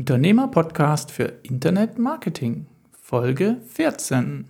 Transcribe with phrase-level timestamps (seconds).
[0.00, 2.64] Unternehmer-Podcast für Internet Marketing,
[3.02, 4.48] Folge 14.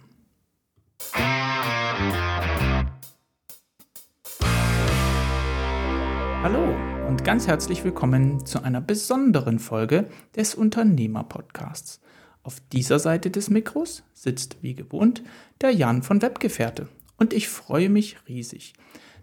[6.44, 6.76] Hallo
[7.08, 12.00] und ganz herzlich willkommen zu einer besonderen Folge des Unternehmer-Podcasts.
[12.44, 15.24] Auf dieser Seite des Mikros sitzt wie gewohnt
[15.60, 16.86] der Jan von Webgefährte
[17.16, 18.74] und ich freue mich riesig,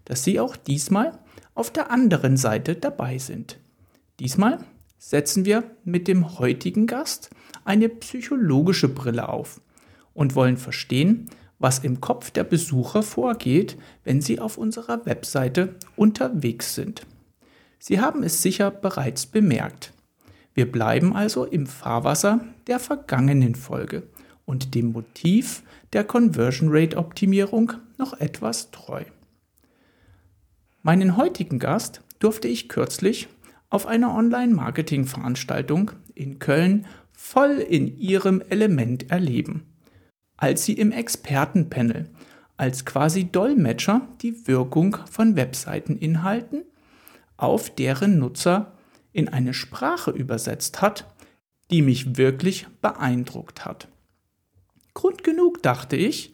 [0.04, 1.20] dass Sie auch diesmal
[1.56, 3.62] auf der anderen Seite dabei sind.
[4.20, 4.66] Diesmal
[4.98, 7.30] setzen wir mit dem heutigen Gast
[7.66, 9.62] eine psychologische Brille auf
[10.14, 16.76] und wollen verstehen, was im Kopf der Besucher vorgeht, wenn sie auf unserer Webseite unterwegs
[16.76, 17.06] sind.
[17.80, 19.94] Sie haben es sicher bereits bemerkt.
[20.54, 24.04] Wir bleiben also im Fahrwasser der vergangenen Folge
[24.46, 29.04] und dem Motiv der Conversion Rate Optimierung noch etwas treu.
[30.82, 33.28] Meinen heutigen Gast durfte ich kürzlich
[33.70, 39.66] auf einer Online-Marketing-Veranstaltung in Köln voll in ihrem Element erleben,
[40.38, 42.10] als sie im Expertenpanel
[42.58, 46.64] als quasi Dolmetscher die Wirkung von Webseiteninhalten
[47.38, 48.74] auf deren Nutzer
[49.14, 51.06] in eine Sprache übersetzt hat,
[51.70, 53.88] die mich wirklich beeindruckt hat.
[54.94, 56.34] Grund genug, dachte ich,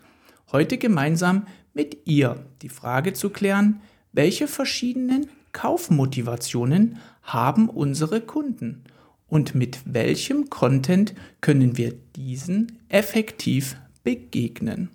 [0.52, 3.82] heute gemeinsam mit ihr die Frage zu klären,
[4.14, 8.84] welche verschiedenen Kaufmotivationen haben unsere Kunden
[9.28, 14.90] und mit welchem Content können wir diesen effektiv begegnen.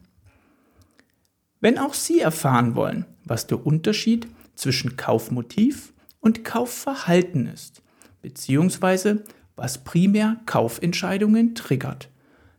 [1.60, 7.82] Wenn auch Sie erfahren wollen, was der Unterschied zwischen Kaufmotiv und Kaufverhalten ist,
[8.22, 9.24] beziehungsweise
[9.56, 12.10] was primär Kaufentscheidungen triggert,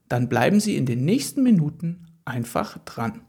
[0.09, 3.21] dann bleiben Sie in den nächsten Minuten einfach dran.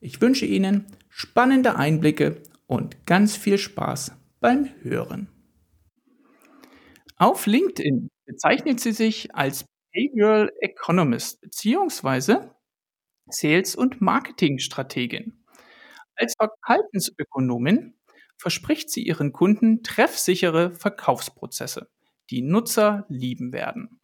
[0.00, 5.28] Ich wünsche Ihnen spannende Einblicke und ganz viel Spaß beim Hören.
[7.22, 12.48] Auf LinkedIn bezeichnet sie sich als Behavioral Economist bzw.
[13.30, 15.44] Sales- und Marketingstrategin.
[16.16, 17.94] Als Verhaltensökonomin
[18.38, 21.88] verspricht sie ihren Kunden treffsichere Verkaufsprozesse,
[22.30, 24.00] die Nutzer lieben werden.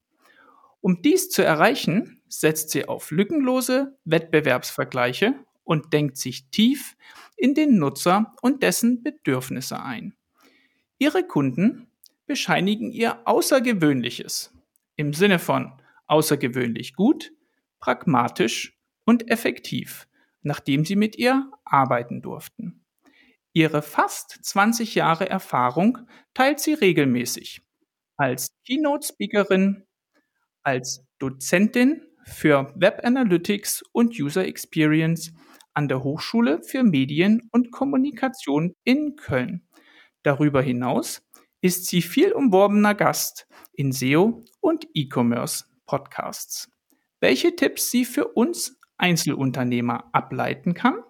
[0.80, 5.34] Um dies zu erreichen, setzt sie auf lückenlose Wettbewerbsvergleiche
[5.64, 6.96] und denkt sich tief
[7.36, 10.14] in den Nutzer und dessen Bedürfnisse ein.
[11.00, 11.87] Ihre Kunden
[12.28, 14.54] bescheinigen ihr Außergewöhnliches
[14.94, 15.72] im Sinne von
[16.06, 17.32] außergewöhnlich gut,
[17.80, 20.06] pragmatisch und effektiv,
[20.42, 22.84] nachdem sie mit ihr arbeiten durften.
[23.52, 25.98] Ihre fast 20 Jahre Erfahrung
[26.34, 27.62] teilt sie regelmäßig
[28.16, 29.86] als Keynote-Speakerin,
[30.62, 35.32] als Dozentin für Web Analytics und User Experience
[35.72, 39.66] an der Hochschule für Medien und Kommunikation in Köln.
[40.24, 41.22] Darüber hinaus
[41.60, 46.70] ist sie viel umworbener Gast in SEO und E-Commerce Podcasts.
[47.20, 51.02] Welche Tipps sie für uns Einzelunternehmer ableiten kann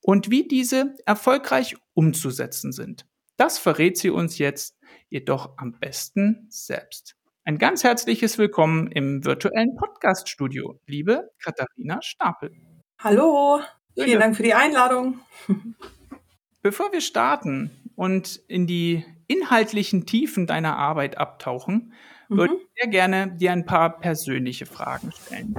[0.00, 3.06] und wie diese erfolgreich umzusetzen sind.
[3.36, 4.78] Das verrät sie uns jetzt
[5.08, 7.16] jedoch am besten selbst.
[7.44, 12.52] Ein ganz herzliches Willkommen im virtuellen Podcast-Studio, liebe Katharina Stapel.
[12.98, 13.60] Hallo,
[13.94, 15.18] Vielen Dank für die Einladung.
[16.62, 21.92] Bevor wir starten und in die inhaltlichen Tiefen deiner Arbeit abtauchen,
[22.28, 22.36] mhm.
[22.36, 25.54] würde ich sehr gerne dir ein paar persönliche Fragen stellen.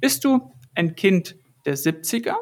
[0.00, 2.36] Bist du ein Kind der 70er,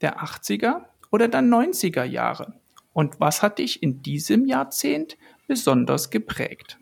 [0.00, 2.54] der 80er oder der 90er Jahre?
[2.92, 5.16] Und was hat dich in diesem Jahrzehnt
[5.46, 6.78] besonders geprägt?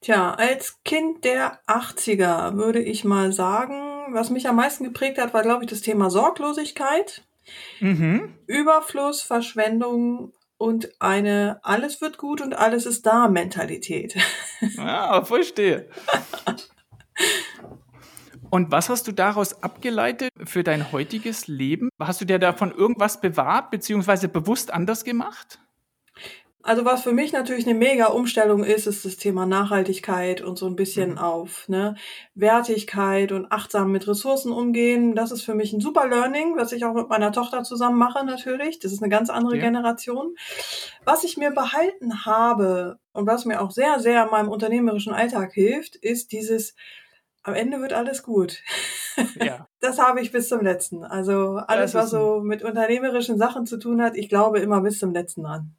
[0.00, 3.74] Tja, als Kind der 80er würde ich mal sagen,
[4.12, 7.24] was mich am meisten geprägt hat, war, glaube ich, das Thema Sorglosigkeit,
[7.80, 8.34] mhm.
[8.46, 14.16] Überfluss, Verschwendung und eine alles wird gut und alles ist da Mentalität.
[14.76, 15.90] Ja, verstehe.
[18.48, 21.90] Und was hast du daraus abgeleitet für dein heutiges Leben?
[22.00, 24.28] Hast du dir davon irgendwas bewahrt bzw.
[24.28, 25.58] bewusst anders gemacht?
[26.66, 30.66] Also was für mich natürlich eine mega Umstellung ist, ist das Thema Nachhaltigkeit und so
[30.66, 31.18] ein bisschen mhm.
[31.18, 31.94] auf ne,
[32.34, 35.14] Wertigkeit und achtsam mit Ressourcen umgehen.
[35.14, 38.24] Das ist für mich ein super Learning, was ich auch mit meiner Tochter zusammen mache
[38.24, 38.78] natürlich.
[38.78, 39.62] Das ist eine ganz andere ja.
[39.62, 40.36] Generation.
[41.04, 45.52] Was ich mir behalten habe und was mir auch sehr, sehr in meinem unternehmerischen Alltag
[45.52, 46.74] hilft, ist dieses
[47.42, 48.62] am Ende wird alles gut.
[49.38, 49.68] Ja.
[49.84, 51.04] Das habe ich bis zum letzten.
[51.04, 55.12] Also alles, was so mit unternehmerischen Sachen zu tun hat, ich glaube immer bis zum
[55.12, 55.76] letzten dran.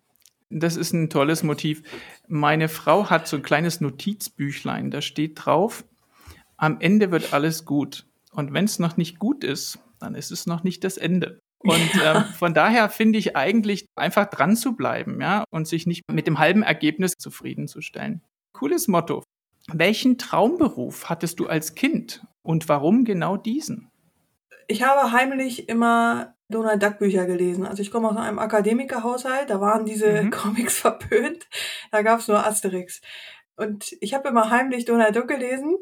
[0.49, 1.81] Das ist ein tolles Motiv.
[2.27, 5.83] Meine Frau hat so ein kleines Notizbüchlein, da steht drauf,
[6.57, 8.05] am Ende wird alles gut.
[8.31, 11.39] Und wenn es noch nicht gut ist, dann ist es noch nicht das Ende.
[11.59, 16.03] Und ähm, von daher finde ich eigentlich einfach dran zu bleiben, ja, und sich nicht
[16.11, 18.21] mit dem halben Ergebnis zufriedenzustellen.
[18.53, 19.23] Cooles Motto.
[19.67, 23.89] Welchen Traumberuf hattest du als Kind und warum genau diesen?
[24.67, 27.65] Ich habe heimlich immer Donald Duck Bücher gelesen.
[27.65, 30.31] Also ich komme aus einem Akademikerhaushalt, da waren diese mhm.
[30.31, 31.47] Comics verpönt,
[31.91, 33.01] da gab es nur Asterix.
[33.57, 35.77] Und ich habe immer heimlich Donald Duck gelesen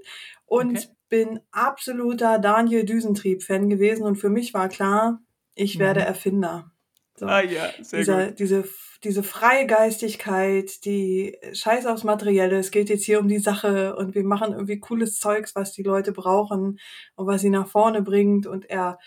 [0.45, 0.88] und okay.
[1.10, 5.19] bin absoluter Daniel Düsentrieb-Fan gewesen und für mich war klar,
[5.56, 6.07] ich werde mhm.
[6.07, 6.71] Erfinder.
[7.15, 7.25] So.
[7.25, 8.39] Ah ja, sehr Dieser, gut.
[8.39, 8.63] Diese,
[9.04, 14.15] diese freie Geistigkeit, die Scheiß aufs Materielle, es geht jetzt hier um die Sache und
[14.15, 16.80] wir machen irgendwie cooles Zeugs, was die Leute brauchen
[17.15, 18.98] und was sie nach vorne bringt und er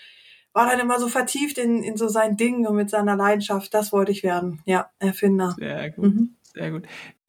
[0.56, 3.92] war dann immer so vertieft in, in so sein Ding und mit seiner Leidenschaft, das
[3.92, 4.62] wollte ich werden.
[4.64, 5.54] Ja, Erfinder.
[5.58, 6.36] Sehr gut, mhm.
[6.54, 6.84] sehr gut.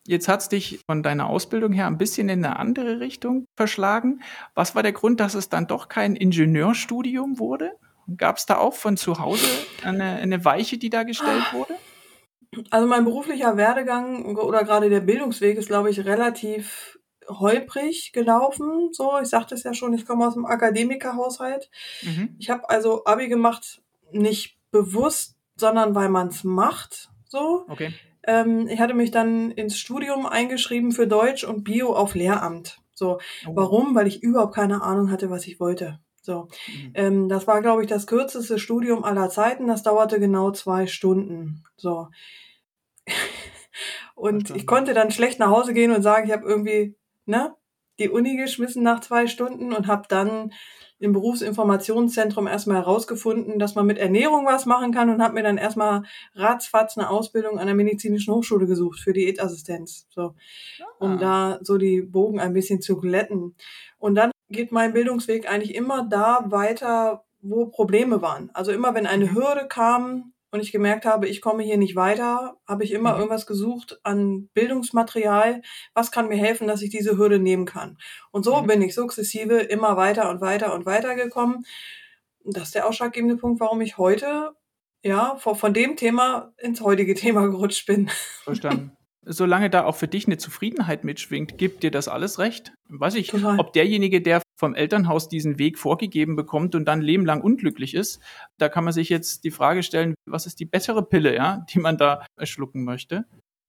[0.07, 4.21] Jetzt hat es dich von deiner Ausbildung her ein bisschen in eine andere Richtung verschlagen.
[4.55, 7.73] Was war der Grund, dass es dann doch kein Ingenieurstudium wurde?
[8.15, 9.45] Gab es da auch von zu Hause
[9.83, 11.73] eine, eine Weiche, die da gestellt wurde?
[12.69, 16.97] Also mein beruflicher Werdegang oder gerade der Bildungsweg ist, glaube ich, relativ
[17.27, 18.89] holprig gelaufen.
[18.91, 21.69] So, ich sagte es ja schon, ich komme aus einem Akademikerhaushalt.
[22.01, 22.35] Mhm.
[22.39, 23.81] Ich habe also Abi gemacht,
[24.11, 27.09] nicht bewusst, sondern weil man es macht.
[27.27, 27.65] So.
[27.67, 27.93] Okay.
[28.25, 32.81] Ähm, ich hatte mich dann ins Studium eingeschrieben für Deutsch und Bio auf Lehramt.
[32.93, 33.51] So, oh.
[33.55, 33.95] warum?
[33.95, 35.99] Weil ich überhaupt keine Ahnung hatte, was ich wollte.
[36.21, 36.91] So, mhm.
[36.95, 39.67] ähm, das war, glaube ich, das kürzeste Studium aller Zeiten.
[39.67, 41.63] Das dauerte genau zwei Stunden.
[41.77, 42.09] So.
[44.15, 46.97] und ich konnte dann schlecht nach Hause gehen und sagen, ich habe irgendwie,
[47.27, 47.55] ne,
[47.99, 50.51] die Uni geschmissen nach zwei Stunden und habe dann
[50.99, 55.57] im Berufsinformationszentrum erstmal herausgefunden, dass man mit Ernährung was machen kann und habe mir dann
[55.57, 56.03] erstmal
[56.33, 60.33] ratzfatz eine Ausbildung an der medizinischen Hochschule gesucht für Diätassistenz, so
[60.99, 61.17] um ah.
[61.17, 63.55] da so die Bogen ein bisschen zu glätten.
[63.99, 68.49] Und dann geht mein Bildungsweg eigentlich immer da weiter, wo Probleme waren.
[68.53, 72.57] Also immer wenn eine Hürde kam und ich gemerkt habe, ich komme hier nicht weiter,
[72.67, 73.17] habe ich immer mhm.
[73.17, 75.61] irgendwas gesucht an Bildungsmaterial,
[75.93, 77.97] was kann mir helfen, dass ich diese Hürde nehmen kann.
[78.31, 78.67] Und so mhm.
[78.67, 81.65] bin ich sukzessive immer weiter und weiter und weiter gekommen.
[82.43, 84.51] das ist der ausschlaggebende Punkt, warum ich heute
[85.03, 88.09] ja von dem Thema ins heutige Thema gerutscht bin.
[88.43, 88.97] Verstanden
[89.27, 92.73] solange da auch für dich eine Zufriedenheit mitschwingt, gibt dir das alles recht.
[92.87, 93.59] Weiß ich, Total.
[93.59, 98.19] ob derjenige, der vom Elternhaus diesen Weg vorgegeben bekommt und dann lebenlang unglücklich ist,
[98.57, 101.79] da kann man sich jetzt die Frage stellen, was ist die bessere Pille, ja, die
[101.79, 103.25] man da schlucken möchte?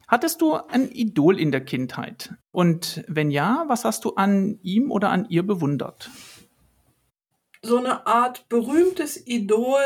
[0.08, 2.35] Hattest du ein Idol in der Kindheit?
[2.50, 6.11] Und wenn ja, was hast du an ihm oder an ihr bewundert?
[7.61, 9.82] So eine Art berühmtes Idol,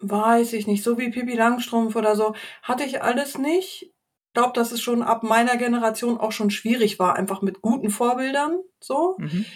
[0.00, 3.95] weiß ich nicht, so wie Pippi Langstrumpf oder so, hatte ich alles nicht
[4.36, 8.60] glaube, dass es schon ab meiner Generation auch schon schwierig war, einfach mit guten Vorbildern,
[8.80, 9.16] so.
[9.18, 9.46] Mhm.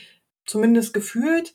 [0.47, 1.53] Zumindest gefühlt.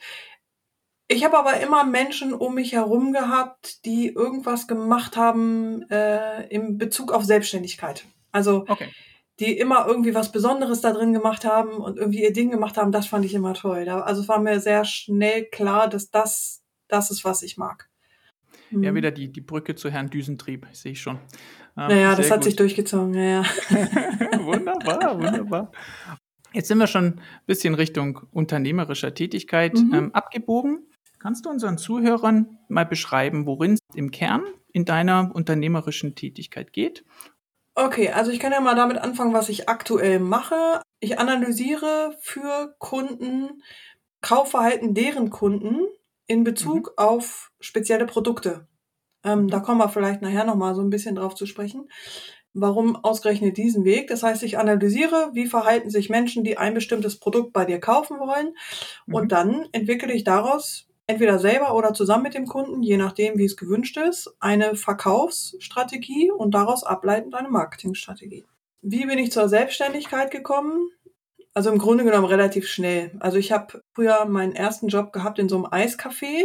[1.07, 6.77] Ich habe aber immer Menschen um mich herum gehabt, die irgendwas gemacht haben äh, in
[6.77, 8.05] Bezug auf Selbstständigkeit.
[8.31, 8.89] Also okay.
[9.39, 12.91] die immer irgendwie was Besonderes da drin gemacht haben und irgendwie ihr Ding gemacht haben.
[12.91, 13.89] Das fand ich immer toll.
[13.89, 17.89] Also es war mir sehr schnell klar, dass das das ist, was ich mag.
[18.71, 18.95] Ja, mhm.
[18.95, 21.15] wieder die, die Brücke zu Herrn Düsentrieb, sehe ich schon.
[21.77, 22.45] Ähm, naja, das hat gut.
[22.45, 23.43] sich durchgezogen, ja, ja.
[24.45, 25.71] wunderbar, wunderbar.
[26.53, 29.93] Jetzt sind wir schon ein bisschen Richtung unternehmerischer Tätigkeit mhm.
[29.93, 30.87] ähm, abgebogen.
[31.19, 37.03] Kannst du unseren Zuhörern mal beschreiben, worin es im Kern in deiner unternehmerischen Tätigkeit geht?
[37.73, 40.81] Okay, also ich kann ja mal damit anfangen, was ich aktuell mache.
[41.01, 43.61] Ich analysiere für Kunden
[44.21, 45.81] Kaufverhalten deren Kunden
[46.25, 46.93] in Bezug mhm.
[46.97, 48.67] auf spezielle Produkte.
[49.23, 51.89] Ähm, da kommen wir vielleicht nachher nochmal so ein bisschen drauf zu sprechen.
[52.53, 54.07] Warum ausgerechnet diesen Weg?
[54.07, 58.19] Das heißt, ich analysiere, wie verhalten sich Menschen, die ein bestimmtes Produkt bei dir kaufen
[58.19, 58.55] wollen.
[59.07, 59.13] Mhm.
[59.13, 63.45] Und dann entwickle ich daraus entweder selber oder zusammen mit dem Kunden, je nachdem, wie
[63.45, 68.45] es gewünscht ist, eine Verkaufsstrategie und daraus ableitend eine Marketingstrategie.
[68.81, 70.89] Wie bin ich zur Selbstständigkeit gekommen?
[71.53, 73.11] Also im Grunde genommen relativ schnell.
[73.19, 76.43] Also ich habe früher meinen ersten Job gehabt in so einem Eiscafé.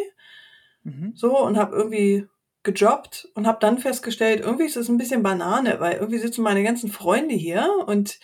[0.82, 1.12] Mhm.
[1.14, 2.26] So und habe irgendwie
[2.62, 6.62] gejobbt und habe dann festgestellt, irgendwie ist das ein bisschen Banane, weil irgendwie sitzen meine
[6.62, 8.18] ganzen Freunde hier und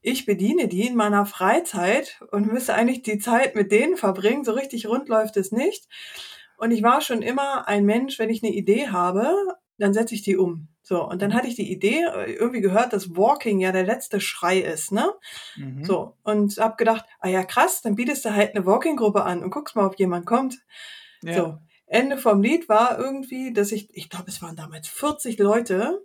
[0.00, 4.44] ich bediene die in meiner Freizeit und müsste eigentlich die Zeit mit denen verbringen.
[4.44, 5.86] So richtig rund läuft es nicht.
[6.56, 9.32] Und ich war schon immer ein Mensch, wenn ich eine Idee habe,
[9.78, 10.68] dann setze ich die um.
[10.84, 14.58] So, und dann hatte ich die Idee, irgendwie gehört, dass Walking ja der letzte Schrei
[14.58, 15.08] ist, ne?
[15.56, 15.84] Mhm.
[15.84, 19.50] So, und hab gedacht, ah ja, krass, dann bietest du halt eine Walking-Gruppe an und
[19.50, 20.58] guckst mal, ob jemand kommt.
[21.22, 21.34] Ja.
[21.34, 21.58] So,
[21.92, 26.02] Ende vom Lied war irgendwie, dass ich, ich glaube, es waren damals 40 Leute,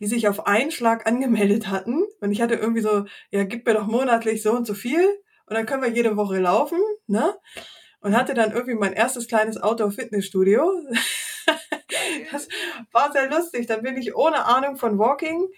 [0.00, 2.04] die sich auf einen Schlag angemeldet hatten.
[2.20, 5.04] Und ich hatte irgendwie so, ja, gib mir doch monatlich so und so viel.
[5.46, 7.36] Und dann können wir jede Woche laufen, ne?
[8.00, 10.62] Und hatte dann irgendwie mein erstes kleines Outdoor-Fitnessstudio.
[12.32, 12.48] das
[12.92, 13.66] war sehr lustig.
[13.66, 15.48] Dann bin ich ohne Ahnung von Walking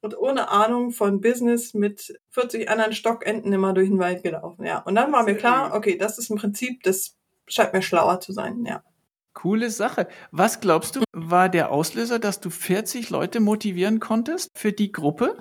[0.00, 4.64] und ohne Ahnung von Business mit 40 anderen Stockenten immer durch den Wald gelaufen.
[4.64, 8.20] Ja, und dann war mir klar, okay, das ist im Prinzip, das scheint mir schlauer
[8.20, 8.64] zu sein.
[8.64, 8.82] Ja.
[9.32, 10.08] Coole Sache.
[10.30, 15.38] Was glaubst du, war der Auslöser, dass du 40 Leute motivieren konntest für die Gruppe?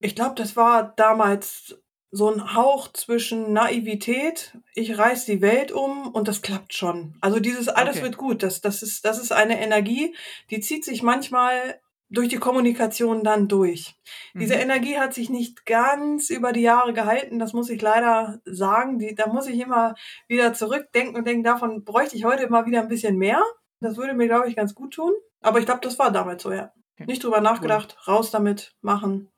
[0.00, 1.76] Ich glaube, das war damals
[2.10, 7.16] so ein Hauch zwischen Naivität, ich reiß die Welt um und das klappt schon.
[7.20, 8.04] Also dieses alles okay.
[8.04, 10.14] wird gut, das, das, ist, das ist eine Energie,
[10.50, 13.94] die zieht sich manchmal durch die Kommunikation dann durch.
[14.34, 14.40] Mhm.
[14.40, 18.98] Diese Energie hat sich nicht ganz über die Jahre gehalten, das muss ich leider sagen.
[18.98, 19.94] Die, da muss ich immer
[20.28, 23.42] wieder zurückdenken und denken, davon bräuchte ich heute mal wieder ein bisschen mehr.
[23.80, 25.12] Das würde mir, glaube ich, ganz gut tun.
[25.40, 26.72] Aber ich glaube, das war damals so, ja.
[26.94, 27.06] Okay.
[27.06, 28.14] Nicht drüber nachgedacht, cool.
[28.14, 29.33] raus damit, machen.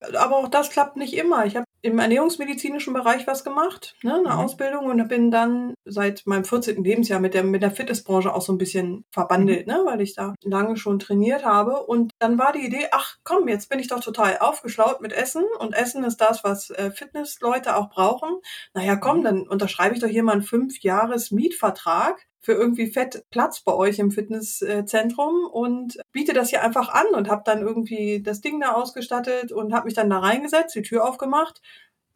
[0.00, 1.44] Aber auch das klappt nicht immer.
[1.46, 4.40] Ich habe im ernährungsmedizinischen Bereich was gemacht, ne, eine mhm.
[4.40, 6.82] Ausbildung und bin dann seit meinem 14.
[6.82, 9.72] Lebensjahr mit der, mit der Fitnessbranche auch so ein bisschen verbandelt, mhm.
[9.72, 11.84] ne, weil ich da lange schon trainiert habe.
[11.84, 15.44] Und dann war die Idee, ach komm, jetzt bin ich doch total aufgeschlaut mit Essen
[15.58, 18.38] und Essen ist das, was äh, Fitnessleute auch brauchen.
[18.74, 19.24] Naja, komm, mhm.
[19.24, 23.72] dann unterschreibe ich doch hier mal einen fünf Jahres Mietvertrag für irgendwie fett Platz bei
[23.72, 28.60] euch im Fitnesszentrum und biete das hier einfach an und habe dann irgendwie das Ding
[28.60, 31.60] da ausgestattet und habe mich dann da reingesetzt, die Tür aufgemacht,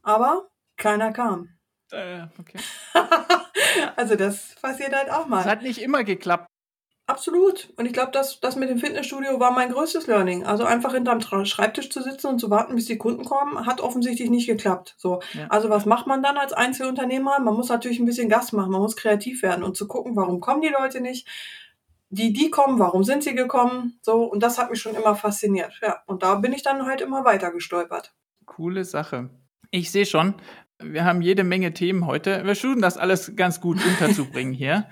[0.03, 1.51] aber keiner kam.
[1.91, 2.59] Äh, okay.
[3.97, 5.41] also das passiert halt auch mal.
[5.41, 6.47] Es hat nicht immer geklappt.
[7.07, 7.73] Absolut.
[7.77, 10.45] Und ich glaube, das, das mit dem Fitnessstudio war mein größtes Learning.
[10.45, 14.31] Also einfach hinterm Schreibtisch zu sitzen und zu warten, bis die Kunden kommen, hat offensichtlich
[14.31, 14.95] nicht geklappt.
[14.99, 15.21] So.
[15.33, 15.49] Ja.
[15.49, 17.41] Also was macht man dann als Einzelunternehmer?
[17.41, 20.41] Man muss natürlich ein bisschen Gas machen, man muss kreativ werden und zu gucken, warum
[20.41, 21.27] kommen die Leute nicht?
[22.11, 23.99] Die, die kommen, warum sind sie gekommen?
[24.03, 25.73] So, und das hat mich schon immer fasziniert.
[25.83, 26.03] Ja.
[26.07, 28.15] Und da bin ich dann halt immer weiter gestolpert.
[28.47, 29.31] Coole Sache.
[29.71, 30.35] Ich sehe schon,
[30.79, 32.39] wir haben jede Menge Themen heute.
[32.39, 34.87] Wir versuchen das alles ganz gut unterzubringen hier.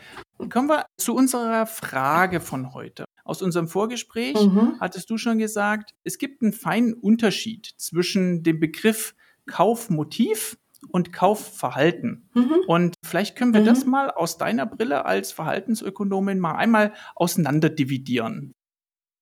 [0.49, 3.05] Kommen wir zu unserer Frage von heute.
[3.25, 4.77] Aus unserem Vorgespräch mhm.
[4.81, 9.15] hattest du schon gesagt, es gibt einen feinen Unterschied zwischen dem Begriff
[9.47, 10.57] Kaufmotiv
[10.89, 12.29] und Kaufverhalten.
[12.35, 12.63] Mhm.
[12.67, 13.67] Und vielleicht können wir mhm.
[13.67, 18.53] das mal aus deiner Brille als Verhaltensökonomin mal einmal auseinanderdividieren.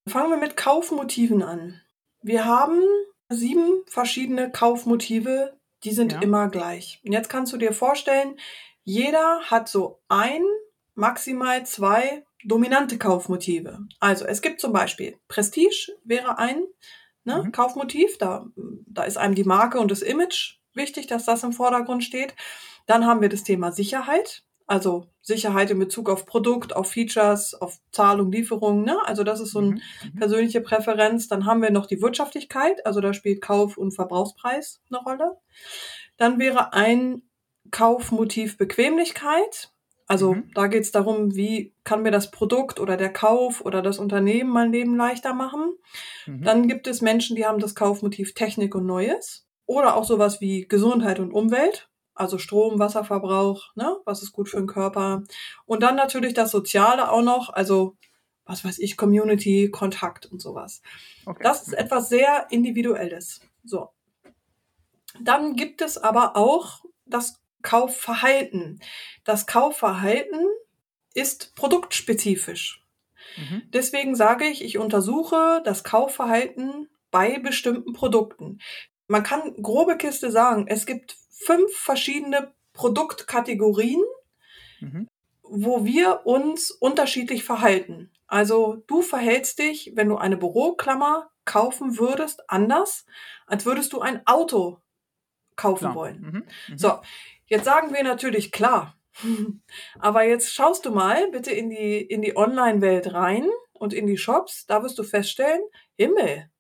[0.09, 1.81] Fangen wir mit Kaufmotiven an.
[2.23, 2.81] Wir haben
[3.29, 6.21] sieben verschiedene Kaufmotive, die sind ja.
[6.21, 7.01] immer gleich.
[7.05, 8.37] Und jetzt kannst du dir vorstellen,
[8.85, 10.43] jeder hat so ein
[10.99, 13.79] maximal zwei dominante Kaufmotive.
[14.01, 16.63] Also es gibt zum Beispiel Prestige wäre ein
[17.25, 17.53] ne, mhm.
[17.53, 22.05] Kaufmotiv, da, da ist einem die Marke und das Image wichtig, dass das im Vordergrund
[22.05, 22.35] steht.
[22.87, 27.79] Dann haben wir das Thema Sicherheit, also Sicherheit in Bezug auf Produkt, auf Features, auf
[27.93, 28.83] Zahlung, Lieferung.
[28.83, 28.97] Ne?
[29.05, 29.83] Also das ist so eine mhm.
[30.05, 30.19] mhm.
[30.19, 31.29] persönliche Präferenz.
[31.29, 35.37] Dann haben wir noch die Wirtschaftlichkeit, also da spielt Kauf- und Verbrauchspreis eine Rolle.
[36.17, 37.23] Dann wäre ein
[37.71, 39.73] Kaufmotiv Bequemlichkeit.
[40.09, 40.51] Also mhm.
[40.55, 44.51] da geht es darum, wie kann mir das Produkt oder der Kauf oder das Unternehmen
[44.51, 45.75] mein Leben leichter machen.
[46.27, 46.43] Mhm.
[46.43, 49.47] Dann gibt es Menschen, die haben das Kaufmotiv Technik und Neues.
[49.67, 51.91] Oder auch sowas wie Gesundheit und Umwelt.
[52.15, 53.99] Also Strom, Wasserverbrauch, ne?
[54.07, 55.25] was ist gut für den Körper.
[55.67, 57.97] Und dann natürlich das Soziale auch noch, also
[58.47, 60.81] was weiß ich, Community, Kontakt und sowas.
[61.27, 61.43] Okay.
[61.45, 63.43] Das ist etwas sehr Individuelles.
[63.63, 63.91] So.
[65.21, 67.39] Dann gibt es aber auch das
[67.69, 68.81] Kaufverhalten.
[69.25, 70.41] Das Kaufverhalten
[71.13, 72.83] ist produktspezifisch.
[73.37, 73.65] Mhm.
[73.75, 78.59] Deswegen sage ich, ich untersuche das Kaufverhalten bei bestimmten Produkten.
[79.07, 84.03] Man kann grobe Kiste sagen, es gibt fünf verschiedene Produktkategorien,
[84.81, 85.07] mhm.
[85.43, 88.11] wo wir uns unterschiedlich verhalten.
[88.27, 93.05] Also du verhältst dich, wenn du eine Büroklammer kaufen würdest, anders,
[93.47, 94.81] als würdest du ein Auto
[95.59, 95.95] kaufen klar.
[95.95, 96.21] wollen.
[96.21, 96.45] Mhm.
[96.69, 96.79] Mhm.
[96.79, 97.01] So,
[97.49, 98.95] Jetzt sagen wir natürlich klar.
[99.99, 104.19] Aber jetzt schaust du mal bitte in die, in die Online-Welt rein und in die
[104.19, 104.67] Shops.
[104.67, 105.63] Da wirst du feststellen,
[105.97, 106.51] Himmel,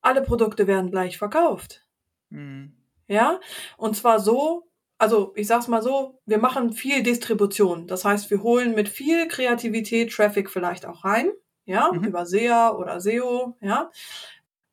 [0.00, 1.84] alle Produkte werden gleich verkauft.
[2.30, 2.76] Mhm.
[3.08, 3.40] Ja,
[3.76, 7.86] und zwar so, also ich sag's mal so, wir machen viel Distribution.
[7.86, 11.30] Das heißt, wir holen mit viel Kreativität Traffic vielleicht auch rein.
[11.64, 12.04] Ja, mhm.
[12.04, 13.90] über SEA oder SEO, ja.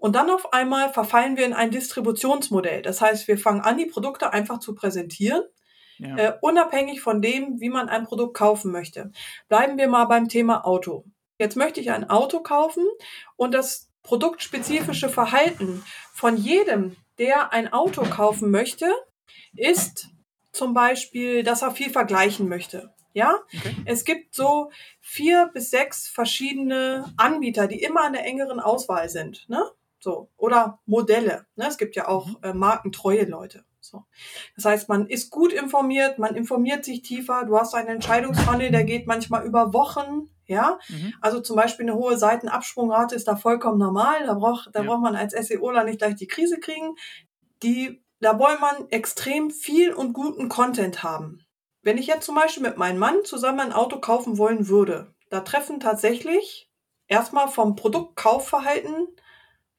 [0.04, 2.82] Und dann auf einmal verfallen wir in ein Distributionsmodell.
[2.82, 5.44] Das heißt, wir fangen an, die Produkte einfach zu präsentieren,
[5.98, 6.18] ja.
[6.18, 9.14] äh, unabhängig von dem, wie man ein Produkt kaufen möchte.
[9.48, 11.06] Bleiben wir mal beim Thema Auto.
[11.40, 12.86] Jetzt möchte ich ein Auto kaufen
[13.38, 18.94] und das produktspezifische Verhalten von jedem, der ein Auto kaufen möchte,
[19.56, 20.10] ist
[20.52, 22.94] zum Beispiel, dass er viel vergleichen möchte.
[23.14, 23.74] Ja, okay.
[23.86, 24.70] es gibt so
[25.00, 29.48] vier bis sechs verschiedene Anbieter, die immer in der engeren Auswahl sind.
[29.48, 29.64] Ne?
[30.04, 30.30] So.
[30.36, 31.46] Oder Modelle.
[31.56, 31.66] Ne?
[31.66, 32.38] Es gibt ja auch mhm.
[32.44, 33.64] äh, markentreue Leute.
[33.80, 34.04] So.
[34.58, 38.84] Das heißt, man ist gut informiert, man informiert sich tiefer, du hast einen Entscheidungsfunnel, der
[38.84, 41.14] geht manchmal über Wochen, Ja, mhm.
[41.22, 44.26] also zum Beispiel eine hohe Seitenabsprungrate ist da vollkommen normal.
[44.26, 44.88] Da braucht, da ja.
[44.88, 46.96] braucht man als SEOler nicht gleich die Krise kriegen.
[47.62, 51.46] Die, da wollen man extrem viel und guten Content haben.
[51.82, 55.40] Wenn ich jetzt zum Beispiel mit meinem Mann zusammen ein Auto kaufen wollen würde, da
[55.40, 56.70] treffen tatsächlich
[57.08, 59.08] erstmal vom Produktkaufverhalten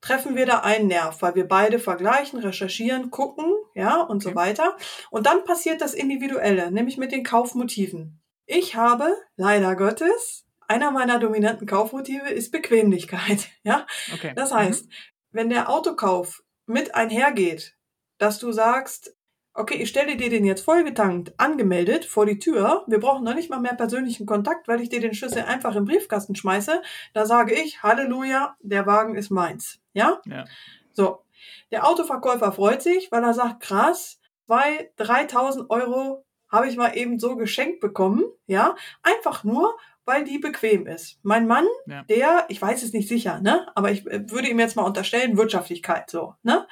[0.05, 4.31] treffen wir da einen Nerv, weil wir beide vergleichen, recherchieren, gucken, ja, und okay.
[4.31, 4.77] so weiter.
[5.11, 8.21] Und dann passiert das Individuelle, nämlich mit den Kaufmotiven.
[8.45, 13.87] Ich habe, leider Gottes, einer meiner dominanten Kaufmotive ist Bequemlichkeit, ja.
[14.13, 14.35] Okay.
[14.37, 14.91] Das heißt, mhm.
[15.31, 17.75] wenn der Autokauf mit einhergeht,
[18.19, 19.17] dass du sagst,
[19.55, 22.85] okay, ich stelle dir den jetzt vollgetankt angemeldet vor die Tür.
[22.87, 25.85] Wir brauchen noch nicht mal mehr persönlichen Kontakt, weil ich dir den Schlüssel einfach im
[25.85, 26.83] Briefkasten schmeiße.
[27.15, 29.81] Da sage ich, Halleluja, der Wagen ist meins.
[29.93, 30.21] Ja?
[30.27, 30.45] Ja.
[30.93, 31.23] So.
[31.71, 37.19] Der Autoverkäufer freut sich, weil er sagt, krass, zwei, 3000 Euro habe ich mal eben
[37.19, 38.25] so geschenkt bekommen.
[38.47, 38.75] Ja?
[39.03, 41.19] Einfach nur, weil die bequem ist.
[41.23, 42.03] Mein Mann, ja.
[42.05, 45.37] der, ich weiß es nicht sicher, ne, aber ich äh, würde ihm jetzt mal unterstellen,
[45.37, 46.67] Wirtschaftlichkeit, so, ne?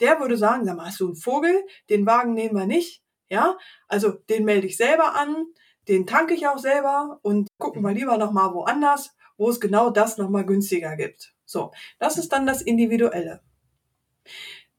[0.00, 1.64] Der würde sagen, sag mal, hast du einen Vogel?
[1.88, 3.02] Den Wagen nehmen wir nicht.
[3.28, 3.56] Ja,
[3.88, 5.46] also den melde ich selber an,
[5.88, 10.18] den tanke ich auch selber und gucken wir lieber nochmal woanders, wo es genau das
[10.18, 11.34] nochmal günstiger gibt.
[11.44, 13.42] So, das ist dann das Individuelle.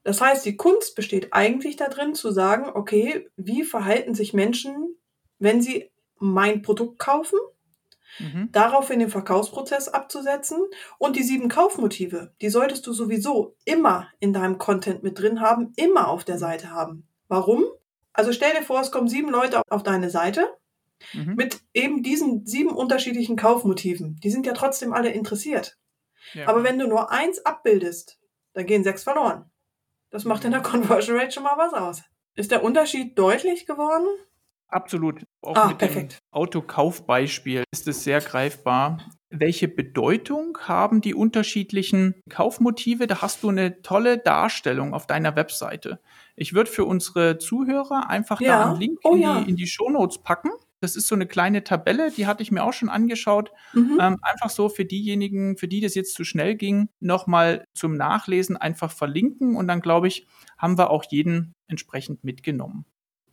[0.02, 4.96] Das heißt, die Kunst besteht eigentlich darin zu sagen, okay, wie verhalten sich Menschen,
[5.38, 7.38] wenn sie mein Produkt kaufen
[8.18, 8.50] mhm.
[8.52, 10.58] darauf in den Verkaufsprozess abzusetzen.
[10.98, 15.72] Und die sieben Kaufmotive, die solltest du sowieso immer in deinem Content mit drin haben,
[15.76, 17.08] immer auf der Seite haben.
[17.28, 17.64] Warum?
[18.12, 20.48] Also stell dir vor, es kommen sieben Leute auf deine Seite
[21.12, 21.34] mhm.
[21.34, 24.18] mit eben diesen sieben unterschiedlichen Kaufmotiven.
[24.22, 25.76] Die sind ja trotzdem alle interessiert.
[26.32, 26.48] Ja.
[26.48, 28.18] Aber wenn du nur eins abbildest,
[28.54, 29.50] dann gehen sechs verloren.
[30.10, 32.02] Das macht in der Conversion Rate schon mal was aus.
[32.34, 34.06] Ist der Unterschied deutlich geworden?
[34.68, 35.24] Absolut.
[35.42, 36.12] Auch ah, mit perfekt.
[36.14, 38.98] dem Autokaufbeispiel ist es sehr greifbar.
[39.30, 43.06] Welche Bedeutung haben die unterschiedlichen Kaufmotive?
[43.06, 46.00] Da hast du eine tolle Darstellung auf deiner Webseite.
[46.36, 48.58] Ich würde für unsere Zuhörer einfach ja.
[48.58, 50.50] da einen Link oh, in, die, in die Shownotes packen.
[50.80, 53.50] Das ist so eine kleine Tabelle, die hatte ich mir auch schon angeschaut.
[53.72, 53.98] Mhm.
[54.00, 58.56] Ähm, einfach so für diejenigen, für die das jetzt zu schnell ging, nochmal zum Nachlesen
[58.56, 60.26] einfach verlinken und dann glaube ich,
[60.58, 62.84] haben wir auch jeden entsprechend mitgenommen.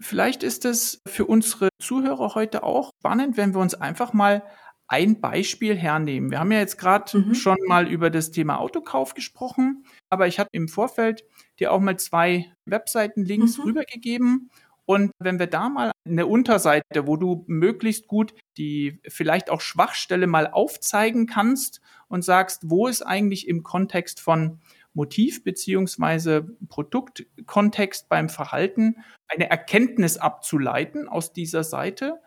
[0.03, 4.43] Vielleicht ist es für unsere Zuhörer heute auch spannend, wenn wir uns einfach mal
[4.87, 6.29] ein Beispiel hernehmen.
[6.29, 7.33] Wir haben ja jetzt gerade mhm.
[7.33, 11.23] schon mal über das Thema Autokauf gesprochen, aber ich habe im Vorfeld
[11.57, 13.63] dir auch mal zwei Webseiten-Links mhm.
[13.63, 14.51] rübergegeben.
[14.85, 20.27] Und wenn wir da mal eine Unterseite, wo du möglichst gut die vielleicht auch Schwachstelle
[20.27, 24.59] mal aufzeigen kannst und sagst, wo ist eigentlich im Kontext von
[24.93, 32.21] Motiv beziehungsweise Produktkontext beim Verhalten eine Erkenntnis abzuleiten aus dieser Seite.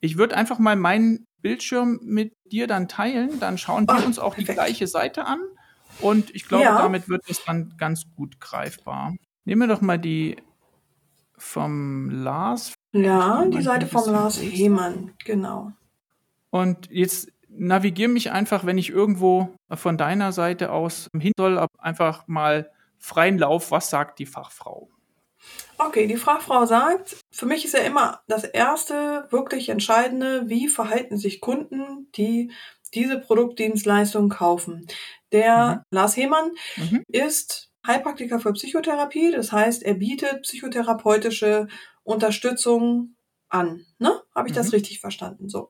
[0.00, 4.18] Ich würde einfach mal meinen Bildschirm mit dir dann teilen, dann schauen wir oh, uns
[4.18, 4.48] auch perfekt.
[4.48, 5.40] die gleiche Seite an
[6.00, 6.78] und ich glaube, ja.
[6.78, 9.14] damit wird es dann ganz gut greifbar.
[9.44, 10.36] Nehmen wir doch mal die
[11.38, 12.74] vom Lars.
[12.92, 15.72] Ja, die Seite vom Lars Hemann, genau.
[16.50, 22.26] Und jetzt navigiere mich einfach, wenn ich irgendwo von deiner Seite aus hin soll, einfach
[22.26, 23.70] mal freien Lauf.
[23.70, 24.88] Was sagt die Fachfrau?
[25.78, 31.18] Okay, die Fachfrau sagt, für mich ist ja immer das erste wirklich entscheidende, wie verhalten
[31.18, 32.50] sich Kunden, die
[32.94, 34.86] diese Produktdienstleistung kaufen.
[35.32, 35.82] Der mhm.
[35.90, 37.02] Lars Hemann mhm.
[37.08, 41.68] ist Heilpraktiker für Psychotherapie, das heißt, er bietet psychotherapeutische
[42.02, 43.16] Unterstützung
[43.48, 43.84] an.
[43.98, 44.20] Ne?
[44.34, 44.58] Habe ich mhm.
[44.58, 45.48] das richtig verstanden?
[45.48, 45.68] So.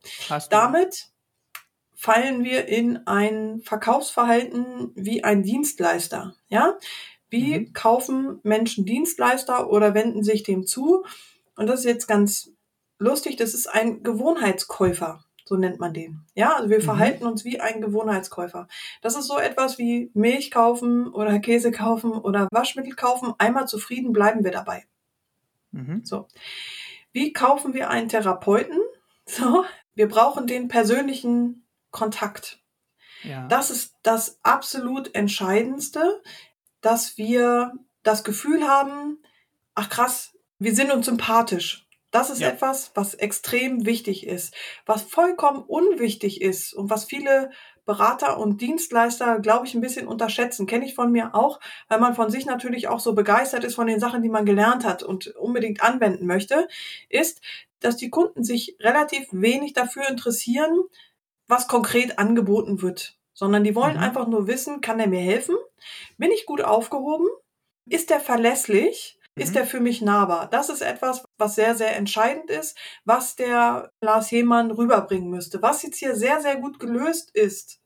[0.50, 1.10] Damit
[1.96, 6.34] fallen wir in ein Verkaufsverhalten wie ein Dienstleister.
[6.48, 6.78] Ja,
[7.30, 7.72] wie mhm.
[7.72, 11.04] kaufen Menschen Dienstleister oder wenden sich dem zu?
[11.56, 12.52] Und das ist jetzt ganz
[12.98, 13.36] lustig.
[13.36, 15.24] Das ist ein Gewohnheitskäufer.
[15.48, 16.22] So nennt man den.
[16.34, 16.84] Ja, also wir mhm.
[16.84, 18.68] verhalten uns wie ein Gewohnheitskäufer.
[19.00, 23.32] Das ist so etwas wie Milch kaufen oder Käse kaufen oder Waschmittel kaufen.
[23.38, 24.84] Einmal zufrieden bleiben wir dabei.
[25.70, 26.04] Mhm.
[26.04, 26.28] So.
[27.12, 28.78] Wie kaufen wir einen Therapeuten?
[29.28, 29.64] So.
[29.96, 31.65] Wir brauchen den persönlichen
[31.96, 32.60] Kontakt.
[33.22, 33.46] Ja.
[33.48, 36.22] Das ist das absolut Entscheidendste,
[36.82, 39.18] dass wir das Gefühl haben,
[39.74, 41.86] ach krass, wir sind uns sympathisch.
[42.10, 42.48] Das ist ja.
[42.48, 44.54] etwas, was extrem wichtig ist.
[44.84, 47.50] Was vollkommen unwichtig ist und was viele
[47.86, 50.66] Berater und Dienstleister, glaube ich, ein bisschen unterschätzen.
[50.66, 53.86] Kenne ich von mir auch, weil man von sich natürlich auch so begeistert ist von
[53.86, 56.68] den Sachen, die man gelernt hat und unbedingt anwenden möchte,
[57.08, 57.40] ist,
[57.80, 60.84] dass die Kunden sich relativ wenig dafür interessieren,
[61.48, 64.02] was konkret angeboten wird, sondern die wollen mhm.
[64.02, 65.56] einfach nur wissen, kann er mir helfen?
[66.18, 67.28] Bin ich gut aufgehoben?
[67.88, 69.16] Ist der verlässlich?
[69.36, 70.48] ist der für mich nahbar?
[70.50, 75.60] Das ist etwas, was sehr, sehr entscheidend ist, was der Lars Hemann rüberbringen müsste.
[75.60, 77.80] Was jetzt hier sehr, sehr gut gelöst ist,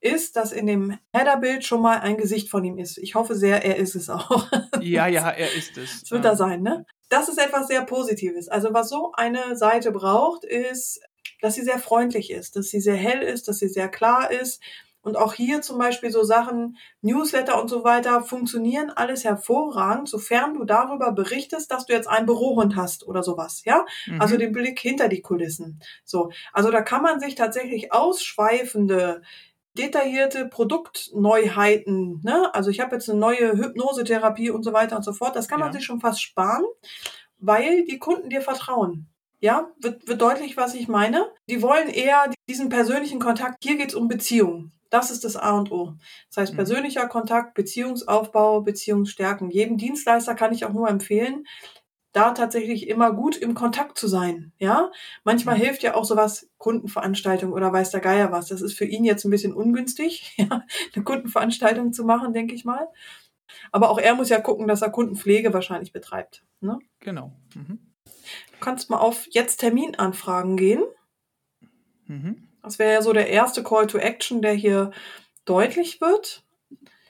[0.00, 2.98] ist, dass in dem Header-Bild schon mal ein Gesicht von ihm ist.
[2.98, 4.46] Ich hoffe sehr, er ist es auch.
[4.80, 6.00] Ja, ja, er ist es.
[6.02, 6.84] Das wird er sein, ne?
[7.08, 8.48] Das ist etwas sehr Positives.
[8.48, 11.00] Also was so eine Seite braucht, ist,
[11.44, 14.62] dass sie sehr freundlich ist, dass sie sehr hell ist, dass sie sehr klar ist.
[15.02, 20.54] Und auch hier zum Beispiel so Sachen, Newsletter und so weiter, funktionieren alles hervorragend, sofern
[20.54, 23.84] du darüber berichtest, dass du jetzt einen Bürohund hast oder sowas, ja?
[24.06, 24.22] Mhm.
[24.22, 25.80] Also den Blick hinter die Kulissen.
[26.06, 26.30] So.
[26.54, 29.20] Also da kann man sich tatsächlich ausschweifende
[29.76, 32.54] detaillierte Produktneuheiten, ne?
[32.54, 35.36] Also ich habe jetzt eine neue Hypnosetherapie und so weiter und so fort.
[35.36, 35.74] Das kann man ja.
[35.74, 36.64] sich schon fast sparen,
[37.36, 39.13] weil die Kunden dir vertrauen.
[39.44, 41.30] Ja, wird, wird deutlich, was ich meine.
[41.50, 43.62] Die wollen eher diesen persönlichen Kontakt.
[43.62, 44.72] Hier geht's um Beziehungen.
[44.88, 45.92] Das ist das A und O.
[46.30, 46.56] Das heißt, mhm.
[46.56, 49.50] persönlicher Kontakt, Beziehungsaufbau, Beziehungsstärken.
[49.50, 51.44] Jedem Dienstleister kann ich auch nur empfehlen,
[52.12, 54.54] da tatsächlich immer gut im Kontakt zu sein.
[54.56, 54.90] Ja,
[55.24, 55.60] manchmal mhm.
[55.60, 58.48] hilft ja auch sowas Kundenveranstaltung oder weiß der Geier was.
[58.48, 62.64] Das ist für ihn jetzt ein bisschen ungünstig, ja, eine Kundenveranstaltung zu machen, denke ich
[62.64, 62.88] mal.
[63.72, 66.46] Aber auch er muss ja gucken, dass er Kundenpflege wahrscheinlich betreibt.
[66.62, 66.78] Ne?
[67.00, 67.34] Genau.
[67.54, 67.93] Mhm.
[68.64, 70.82] Du kannst mal auf jetzt Terminanfragen gehen.
[72.06, 72.48] Mhm.
[72.62, 74.90] Das wäre ja so der erste Call to Action, der hier
[75.44, 76.46] deutlich wird.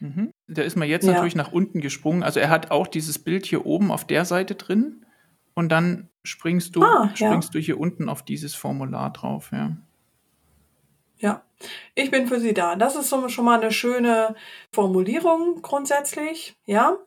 [0.01, 0.33] Mhm.
[0.49, 1.13] Der ist mal jetzt ja.
[1.13, 2.25] natürlich nach unten gesprungen.
[2.25, 5.07] Also er hat auch dieses Bild hier oben auf der Seite drin
[5.55, 7.61] und dann springst du, ah, springst ja.
[7.61, 9.77] du hier unten auf dieses Formular drauf, ja.
[11.19, 11.45] Ja,
[11.95, 12.75] ich bin für Sie da.
[12.75, 14.35] Das ist schon mal eine schöne
[14.73, 16.99] Formulierung grundsätzlich, ja.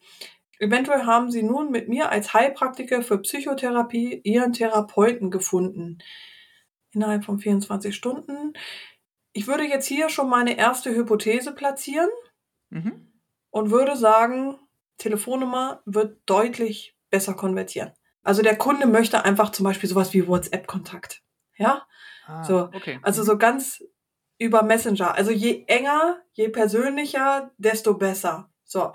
[0.60, 6.00] Eventuell haben Sie nun mit mir als Heilpraktiker für Psychotherapie Ihren Therapeuten gefunden.
[6.92, 8.54] Innerhalb von 24 Stunden.
[9.34, 12.10] Ich würde jetzt hier schon meine erste Hypothese platzieren.
[12.70, 13.08] Mhm
[13.58, 14.60] und würde sagen,
[14.98, 17.92] Telefonnummer wird deutlich besser konvertieren.
[18.24, 21.24] Also der Kunde möchte einfach zum Beispiel sowas wie WhatsApp-Kontakt.
[21.58, 21.88] Ja?
[22.26, 23.00] Ah, so, okay.
[23.02, 23.84] Also so ganz
[24.38, 25.16] über Messenger.
[25.16, 28.52] Also je enger, je persönlicher, desto besser.
[28.64, 28.94] So.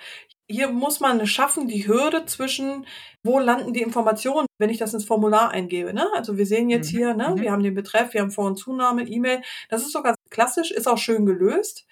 [0.53, 2.87] Hier muss man schaffen, die Hürde zwischen,
[3.23, 5.93] wo landen die Informationen, wenn ich das ins Formular eingebe.
[5.93, 6.07] Ne?
[6.15, 6.97] Also wir sehen jetzt mhm.
[6.97, 7.41] hier, ne, mhm.
[7.41, 9.43] wir haben den Betreff, wir haben Vor- und Zunahme, E-Mail.
[9.69, 11.87] Das ist so ganz klassisch, ist auch schön gelöst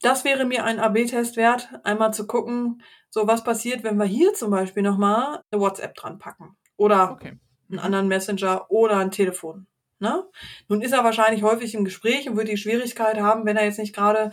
[0.00, 4.34] das wäre mir ein AB-Test wert, einmal zu gucken, so was passiert, wenn wir hier
[4.34, 6.56] zum Beispiel nochmal eine WhatsApp dran packen.
[6.76, 7.38] Oder okay.
[7.68, 9.66] einen anderen Messenger oder ein Telefon.
[9.98, 10.24] Ne?
[10.68, 13.78] Nun ist er wahrscheinlich häufig im Gespräch und wird die Schwierigkeit haben, wenn er jetzt
[13.78, 14.30] nicht gerade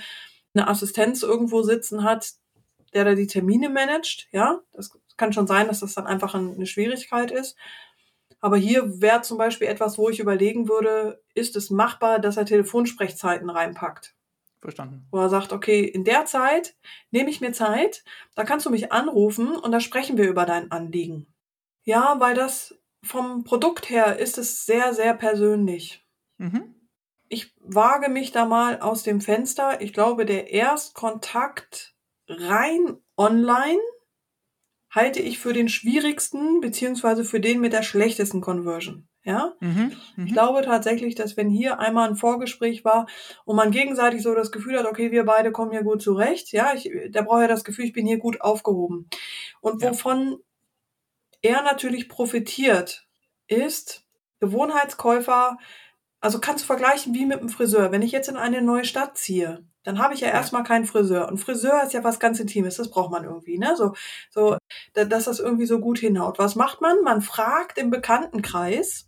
[0.54, 2.32] eine Assistenz irgendwo sitzen hat,
[2.93, 4.28] der da die Termine managt.
[4.32, 7.56] Ja, das kann schon sein, dass das dann einfach eine Schwierigkeit ist.
[8.39, 12.45] Aber hier wäre zum Beispiel etwas, wo ich überlegen würde, ist es machbar, dass er
[12.45, 14.15] Telefonsprechzeiten reinpackt?
[14.60, 15.08] Verstanden.
[15.12, 16.76] Wo er sagt, okay, in der Zeit
[17.12, 18.04] nehme ich mir Zeit,
[18.36, 21.28] da kannst du mich anrufen und da sprechen wir über dein Anliegen.
[21.84, 26.06] Ja, weil das vom Produkt her ist es sehr, sehr persönlich.
[26.38, 26.76] Mhm.
[27.30, 29.82] Ich wage mich da mal aus dem Fenster.
[29.82, 31.95] Ich glaube, der Erstkontakt
[32.28, 33.80] rein online
[34.90, 39.08] halte ich für den schwierigsten, beziehungsweise für den mit der schlechtesten Conversion.
[39.24, 40.28] Ja, mhm, ich mhm.
[40.28, 43.08] glaube tatsächlich, dass wenn hier einmal ein Vorgespräch war
[43.44, 46.74] und man gegenseitig so das Gefühl hat, okay, wir beide kommen hier gut zurecht, ja,
[46.74, 49.10] ich, der braucht ja das Gefühl, ich bin hier gut aufgehoben.
[49.60, 50.40] Und wovon
[51.44, 51.58] ja.
[51.58, 53.06] er natürlich profitiert,
[53.48, 54.06] ist
[54.40, 55.58] Gewohnheitskäufer,
[56.22, 57.92] also kannst du vergleichen wie mit einem Friseur.
[57.92, 61.28] Wenn ich jetzt in eine neue Stadt ziehe, dann habe ich ja, erstmal keinen Friseur.
[61.30, 63.76] Und Friseur ist ja was ganz Intimes, das braucht man irgendwie, ne?
[63.78, 63.93] So,
[64.30, 64.58] so,
[64.93, 66.39] dass das irgendwie so gut hinhaut.
[66.39, 67.02] Was macht man?
[67.04, 69.08] Man fragt im Bekanntenkreis,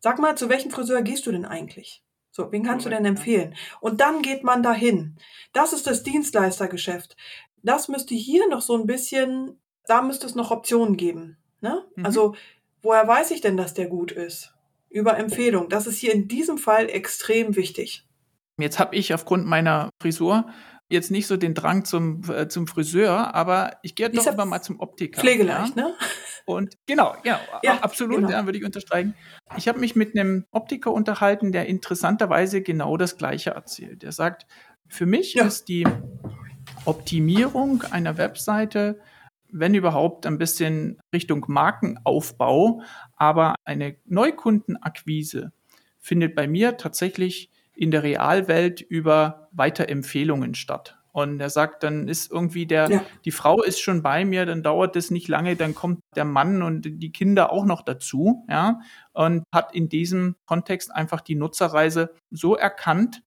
[0.00, 2.02] Sag mal, zu welchem Friseur gehst du denn eigentlich?
[2.30, 3.54] So, wen kannst du denn empfehlen?
[3.80, 5.16] Und dann geht man dahin.
[5.52, 7.16] Das ist das Dienstleistergeschäft.
[7.62, 11.36] Das müsste hier noch so ein bisschen, da müsste es noch Optionen geben.
[11.60, 11.84] Ne?
[11.96, 12.06] Mhm.
[12.06, 12.36] Also,
[12.80, 14.54] woher weiß ich denn, dass der gut ist?
[14.88, 15.68] Über Empfehlung.
[15.68, 18.07] Das ist hier in diesem Fall extrem wichtig.
[18.58, 20.46] Jetzt habe ich aufgrund meiner Frisur
[20.88, 24.62] jetzt nicht so den Drang zum, äh, zum Friseur, aber ich gehe doch immer mal
[24.62, 25.20] zum Optiker.
[25.20, 25.82] Pflegeleicht, ja?
[25.82, 25.94] ne?
[26.46, 28.30] Und genau, ja, ja absolut, genau.
[28.30, 29.14] ja, würde ich unterstreichen.
[29.58, 34.02] Ich habe mich mit einem Optiker unterhalten, der interessanterweise genau das Gleiche erzählt.
[34.02, 34.46] Er sagt,
[34.88, 35.44] für mich ja.
[35.44, 35.86] ist die
[36.86, 38.98] Optimierung einer Webseite,
[39.50, 42.80] wenn überhaupt, ein bisschen Richtung Markenaufbau,
[43.16, 45.52] aber eine Neukundenakquise
[45.98, 50.98] findet bei mir tatsächlich in der Realwelt über Weiterempfehlungen statt.
[51.12, 53.04] Und er sagt, dann ist irgendwie der, ja.
[53.24, 56.62] die Frau ist schon bei mir, dann dauert es nicht lange, dann kommt der Mann
[56.62, 58.80] und die Kinder auch noch dazu, ja,
[59.12, 63.22] und hat in diesem Kontext einfach die Nutzerreise so erkannt.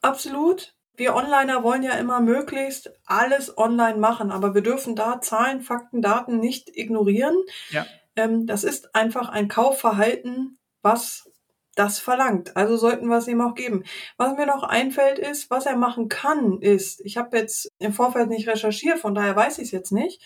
[0.00, 0.74] Absolut.
[0.96, 6.02] wir Onliner wollen ja immer möglichst alles online machen, aber wir dürfen da Zahlen, Fakten,
[6.02, 7.36] Daten nicht ignorieren.
[7.70, 7.86] Ja.
[8.16, 11.31] Ähm, das ist einfach ein Kaufverhalten, was
[11.74, 12.56] das verlangt.
[12.56, 13.84] Also sollten wir es ihm auch geben.
[14.16, 18.28] Was mir noch einfällt ist, was er machen kann, ist, ich habe jetzt im Vorfeld
[18.28, 20.22] nicht recherchiert, von daher weiß ich es jetzt nicht,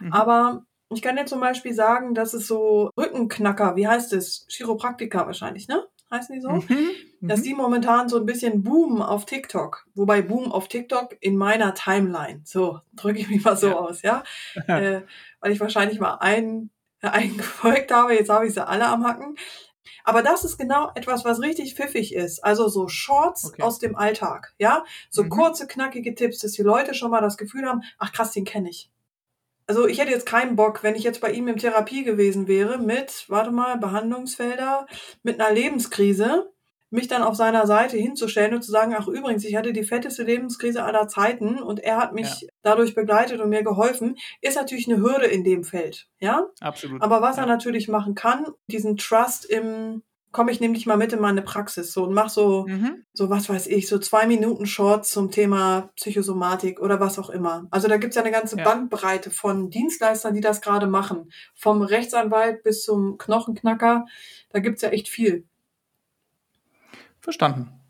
[0.00, 0.12] mhm.
[0.12, 4.46] aber ich kann dir zum Beispiel sagen, dass es so Rückenknacker, wie heißt es?
[4.48, 5.86] Chiropraktiker wahrscheinlich, ne?
[6.10, 6.50] Heißen die so?
[6.50, 6.90] Mhm.
[7.20, 7.44] Dass mhm.
[7.44, 9.86] die momentan so ein bisschen boomen auf TikTok.
[9.94, 12.40] Wobei Boom auf TikTok in meiner Timeline.
[12.44, 13.74] So, drücke ich mich mal so ja.
[13.76, 14.24] aus, ja?
[14.66, 15.02] äh,
[15.40, 19.36] weil ich wahrscheinlich mal einen, einen gefolgt habe, jetzt habe ich sie alle am Hacken.
[20.10, 22.42] Aber das ist genau etwas, was richtig pfiffig ist.
[22.42, 23.62] Also so Shorts okay.
[23.62, 24.84] aus dem Alltag, ja?
[25.08, 25.28] So mhm.
[25.28, 28.70] kurze, knackige Tipps, dass die Leute schon mal das Gefühl haben, ach krass, den kenne
[28.70, 28.90] ich.
[29.68, 32.78] Also ich hätte jetzt keinen Bock, wenn ich jetzt bei ihm in Therapie gewesen wäre
[32.78, 34.88] mit, warte mal, Behandlungsfelder,
[35.22, 36.50] mit einer Lebenskrise,
[36.90, 40.24] mich dann auf seiner Seite hinzustellen und zu sagen, ach übrigens, ich hatte die fetteste
[40.24, 42.48] Lebenskrise aller Zeiten und er hat mich ja.
[42.62, 46.46] dadurch begleitet und mir geholfen, ist natürlich eine Hürde in dem Feld, ja?
[46.60, 47.02] Absolut.
[47.02, 47.44] Aber was ja.
[47.44, 51.42] er natürlich machen kann, diesen Trust im komm, ich nehme dich mal mit in meine
[51.42, 53.04] Praxis so und mach so, mhm.
[53.12, 57.66] so was weiß ich, so zwei Minuten Shorts zum Thema Psychosomatik oder was auch immer.
[57.70, 58.64] Also da gibt's ja eine ganze ja.
[58.64, 61.30] Bandbreite von Dienstleistern, die das gerade machen.
[61.54, 64.06] Vom Rechtsanwalt bis zum Knochenknacker.
[64.50, 65.46] Da gibt's ja echt viel.
[67.20, 67.80] Verstanden.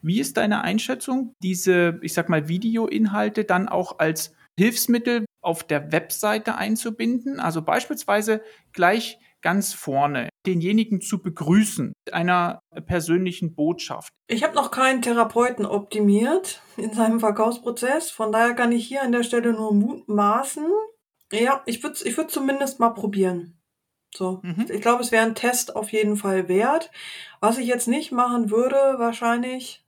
[0.00, 5.90] Wie ist deine Einschätzung, diese, ich sag mal, Videoinhalte dann auch als Hilfsmittel auf der
[5.92, 7.40] Webseite einzubinden?
[7.40, 14.10] Also beispielsweise gleich ganz vorne, denjenigen zu begrüßen mit einer persönlichen Botschaft.
[14.28, 19.12] Ich habe noch keinen Therapeuten optimiert in seinem Verkaufsprozess, von daher kann ich hier an
[19.12, 20.66] der Stelle nur mutmaßen.
[21.32, 23.58] Ja, ich würde ich würd zumindest mal probieren.
[24.14, 24.66] So, mhm.
[24.72, 26.90] ich glaube, es wäre ein Test auf jeden Fall wert.
[27.40, 29.84] Was ich jetzt nicht machen würde, wahrscheinlich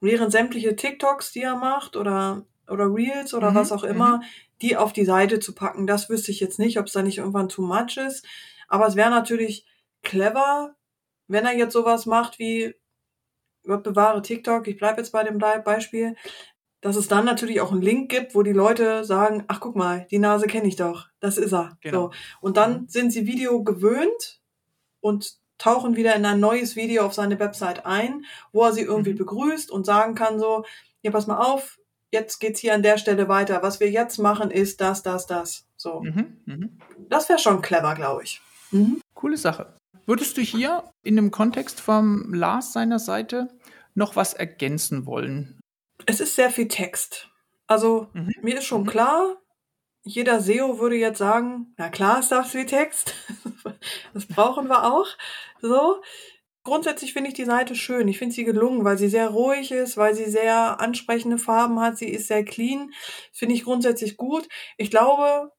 [0.00, 3.54] wären sämtliche TikToks, die er macht oder oder Reels oder mhm.
[3.54, 4.22] was auch immer, mhm
[4.62, 5.86] die auf die Seite zu packen.
[5.86, 8.24] Das wüsste ich jetzt nicht, ob es da nicht irgendwann too much ist.
[8.68, 9.66] Aber es wäre natürlich
[10.02, 10.74] clever,
[11.28, 12.74] wenn er jetzt sowas macht wie
[13.64, 16.14] Gott bewahre TikTok, ich bleibe jetzt bei dem Beispiel,
[16.80, 20.06] dass es dann natürlich auch einen Link gibt, wo die Leute sagen, ach guck mal,
[20.10, 21.76] die Nase kenne ich doch, das ist er.
[21.80, 22.10] Genau.
[22.10, 22.10] So.
[22.40, 22.88] Und dann mhm.
[22.88, 24.40] sind sie Video gewöhnt
[25.00, 29.12] und tauchen wieder in ein neues Video auf seine Website ein, wo er sie irgendwie
[29.12, 29.18] mhm.
[29.18, 30.64] begrüßt und sagen kann so,
[31.02, 31.78] ja, pass mal auf,
[32.10, 33.62] jetzt geht's hier an der Stelle weiter.
[33.62, 35.66] Was wir jetzt machen, ist das, das, das.
[35.76, 36.00] So.
[36.00, 36.68] Mhm, mh.
[37.08, 38.40] Das wäre schon clever, glaube ich.
[38.70, 39.00] Mhm.
[39.14, 39.76] Coole Sache.
[40.06, 43.48] Würdest du hier in dem Kontext vom Lars seiner Seite
[43.94, 45.60] noch was ergänzen wollen?
[46.06, 47.28] Es ist sehr viel Text.
[47.66, 48.32] Also mhm.
[48.42, 48.86] mir ist schon mhm.
[48.86, 49.36] klar,
[50.06, 53.12] jeder SEO würde jetzt sagen, na klar ist das viel Text.
[54.14, 55.08] das brauchen wir auch.
[55.60, 56.00] So
[56.62, 58.06] grundsätzlich finde ich die Seite schön.
[58.06, 61.98] Ich finde sie gelungen, weil sie sehr ruhig ist, weil sie sehr ansprechende Farben hat.
[61.98, 62.92] Sie ist sehr clean.
[63.32, 64.48] Finde ich grundsätzlich gut.
[64.76, 65.52] Ich glaube,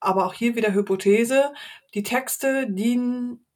[0.00, 1.54] aber auch hier wieder Hypothese,
[1.94, 3.46] die Texte dienen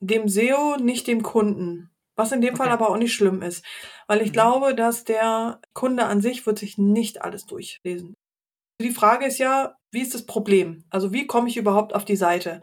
[0.00, 1.90] dem SEO, nicht dem Kunden.
[2.16, 2.64] Was in dem okay.
[2.64, 3.64] Fall aber auch nicht schlimm ist.
[4.08, 4.32] Weil ich mhm.
[4.32, 8.16] glaube, dass der Kunde an sich wird sich nicht alles durchlesen.
[8.80, 10.84] Die Frage ist ja, wie ist das Problem?
[10.90, 12.60] Also wie komme ich überhaupt auf die Seite?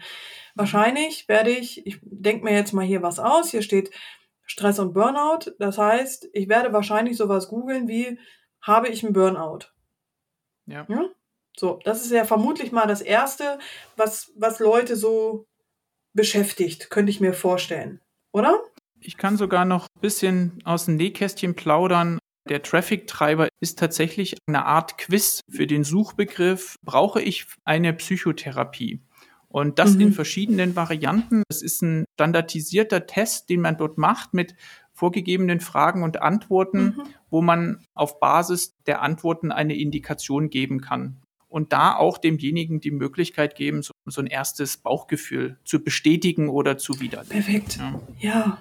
[0.56, 3.91] Wahrscheinlich werde ich, ich denke mir jetzt mal hier was aus, hier steht
[4.43, 5.51] Stress und Burnout.
[5.60, 8.17] Das heißt, ich werde wahrscheinlich sowas googeln wie,
[8.62, 9.65] habe ich einen Burnout?
[10.65, 10.86] Ja.
[10.88, 11.06] ja.
[11.58, 13.60] So, das ist ja vermutlich mal das Erste,
[13.95, 15.45] was, was Leute so
[16.13, 18.01] beschäftigt, könnte ich mir vorstellen.
[18.32, 18.60] Oder?
[18.99, 22.19] Ich kann sogar noch ein bisschen aus dem Nähkästchen plaudern.
[22.47, 29.01] Der Traffic-Treiber ist tatsächlich eine Art Quiz für den Suchbegriff, brauche ich eine Psychotherapie?
[29.47, 30.01] Und das mhm.
[30.01, 31.43] in verschiedenen Varianten.
[31.49, 34.53] Es ist ein standardisierter Test, den man dort macht mit
[34.93, 37.03] vorgegebenen Fragen und Antworten, mhm.
[37.29, 41.17] wo man auf Basis der Antworten eine Indikation geben kann.
[41.47, 46.77] Und da auch demjenigen die Möglichkeit geben, so, so ein erstes Bauchgefühl zu bestätigen oder
[46.77, 47.29] zu widerlegen.
[47.29, 47.77] Perfekt.
[47.77, 48.01] Ja.
[48.19, 48.58] ja.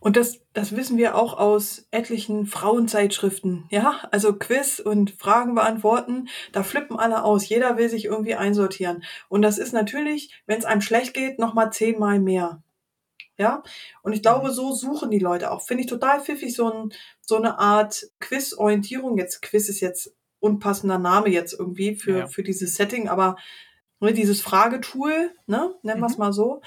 [0.00, 3.66] Und das, das wissen wir auch aus etlichen Frauenzeitschriften.
[3.70, 7.48] Ja, also Quiz und Fragen beantworten, da flippen alle aus.
[7.48, 9.04] Jeder will sich irgendwie einsortieren.
[9.28, 12.62] Und das ist natürlich, wenn es einem schlecht geht, nochmal zehnmal mehr.
[13.40, 13.62] Ja,
[14.02, 14.52] und ich glaube, mhm.
[14.52, 15.62] so suchen die Leute auch.
[15.62, 16.92] Finde ich total pfiffig, so, ein,
[17.22, 19.16] so eine Art Quiz-Orientierung.
[19.16, 22.26] Jetzt, Quiz ist jetzt unpassender Name jetzt irgendwie für, ja.
[22.26, 23.36] für dieses Setting, aber
[24.00, 26.18] ne, dieses Fragetool, ne, nennen wir es mhm.
[26.18, 26.60] mal so,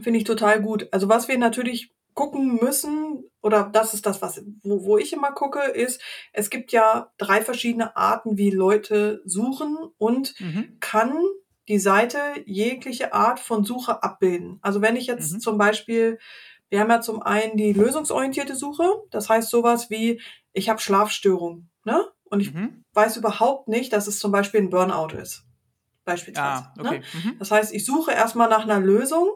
[0.00, 0.88] finde ich total gut.
[0.92, 5.32] Also was wir natürlich gucken müssen, oder das ist das, was, wo, wo ich immer
[5.32, 6.00] gucke, ist,
[6.32, 10.76] es gibt ja drei verschiedene Arten, wie Leute suchen und mhm.
[10.80, 11.16] kann
[11.68, 14.58] die Seite jegliche Art von Suche abbilden.
[14.62, 15.40] Also wenn ich jetzt mhm.
[15.40, 16.18] zum Beispiel
[16.72, 20.22] Wir haben ja zum einen die lösungsorientierte Suche, das heißt sowas wie,
[20.54, 22.06] ich habe Schlafstörungen, ne?
[22.24, 22.82] Und ich mhm.
[22.94, 25.44] weiß überhaupt nicht, dass es zum Beispiel ein Burnout ist.
[26.06, 26.64] Beispielsweise.
[26.64, 27.02] Ah, okay.
[27.24, 27.36] ne?
[27.38, 29.28] Das heißt, ich suche erstmal nach einer Lösung.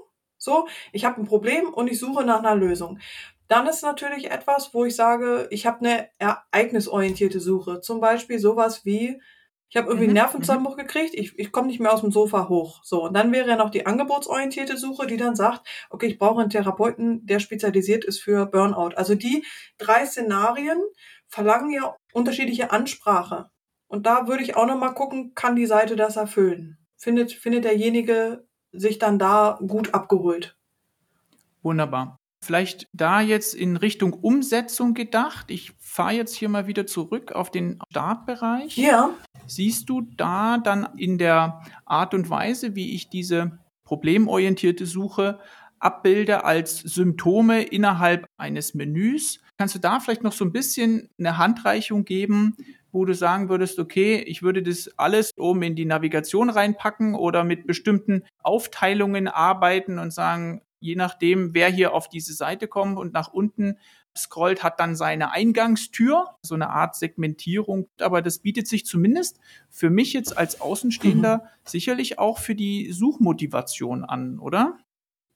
[0.46, 3.00] So, ich habe ein Problem und ich suche nach einer Lösung.
[3.48, 7.80] Dann ist natürlich etwas, wo ich sage, ich habe eine ereignisorientierte Suche.
[7.80, 9.20] Zum Beispiel sowas wie,
[9.68, 10.10] ich habe irgendwie mhm.
[10.10, 10.82] einen Nervenzusammenbruch mhm.
[10.82, 12.84] gekriegt, ich, ich komme nicht mehr aus dem Sofa hoch.
[12.84, 16.40] So, und dann wäre ja noch die angebotsorientierte Suche, die dann sagt, okay, ich brauche
[16.40, 18.94] einen Therapeuten, der spezialisiert ist für Burnout.
[18.94, 19.44] Also die
[19.78, 20.80] drei Szenarien
[21.26, 23.50] verlangen ja unterschiedliche Ansprache.
[23.88, 26.78] Und da würde ich auch noch mal gucken, kann die Seite das erfüllen?
[26.96, 28.45] Findet, findet derjenige
[28.78, 30.56] sich dann da gut abgeholt?
[31.62, 32.16] Wunderbar.
[32.44, 35.50] Vielleicht da jetzt in Richtung Umsetzung gedacht.
[35.50, 38.76] Ich fahre jetzt hier mal wieder zurück auf den Startbereich.
[38.76, 39.10] Ja.
[39.46, 45.40] Siehst du da dann in der Art und Weise, wie ich diese problemorientierte Suche
[45.78, 49.40] abbilde als Symptome innerhalb eines Menüs?
[49.58, 52.56] Kannst du da vielleicht noch so ein bisschen eine Handreichung geben,
[52.96, 57.44] wo du sagen würdest, okay, ich würde das alles oben in die Navigation reinpacken oder
[57.44, 63.12] mit bestimmten Aufteilungen arbeiten und sagen, je nachdem, wer hier auf diese Seite kommt und
[63.12, 63.76] nach unten
[64.16, 67.86] scrollt, hat dann seine Eingangstür, so eine Art Segmentierung.
[68.00, 71.48] Aber das bietet sich zumindest für mich jetzt als Außenstehender mhm.
[71.64, 74.78] sicherlich auch für die Suchmotivation an, oder?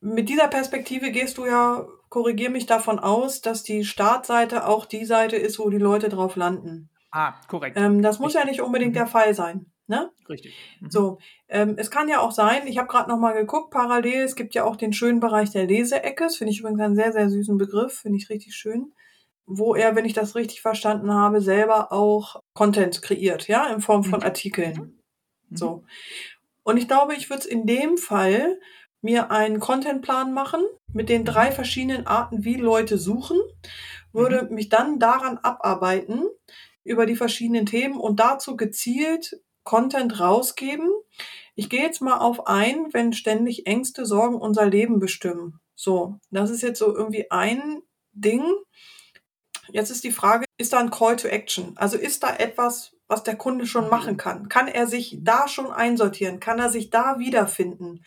[0.01, 5.05] Mit dieser Perspektive gehst du ja, korrigier mich davon aus, dass die Startseite auch die
[5.05, 6.88] Seite ist, wo die Leute drauf landen.
[7.11, 7.77] Ah, korrekt.
[7.77, 8.99] Ähm, das muss ja nicht unbedingt mhm.
[8.99, 9.66] der Fall sein.
[9.90, 10.09] Ne?
[10.29, 10.55] Richtig.
[10.81, 10.90] Mhm.
[10.90, 11.18] So,
[11.49, 14.55] ähm, es kann ja auch sein, ich habe gerade noch mal geguckt, parallel, es gibt
[14.55, 17.59] ja auch den schönen Bereich der Leseecke, das finde ich übrigens einen sehr, sehr süßen
[17.59, 18.92] Begriff, finde ich richtig schön,
[19.46, 24.05] wo er, wenn ich das richtig verstanden habe, selber auch Content kreiert, ja, in Form
[24.05, 24.27] von mhm.
[24.27, 25.01] Artikeln.
[25.49, 25.57] Mhm.
[25.57, 25.85] So.
[26.62, 28.61] Und ich glaube, ich würde es in dem Fall
[29.03, 31.55] mir einen Contentplan machen mit den drei mhm.
[31.55, 33.38] verschiedenen Arten, wie Leute suchen,
[34.12, 34.55] würde mhm.
[34.55, 36.29] mich dann daran abarbeiten,
[36.90, 40.90] über die verschiedenen Themen und dazu gezielt Content rausgeben.
[41.55, 45.61] Ich gehe jetzt mal auf ein, wenn ständig Ängste, Sorgen unser Leben bestimmen.
[45.74, 48.44] So, das ist jetzt so irgendwie ein Ding.
[49.68, 51.72] Jetzt ist die Frage, ist da ein Call to Action?
[51.76, 53.90] Also ist da etwas, was der Kunde schon mhm.
[53.90, 54.48] machen kann?
[54.48, 56.40] Kann er sich da schon einsortieren?
[56.40, 58.05] Kann er sich da wiederfinden?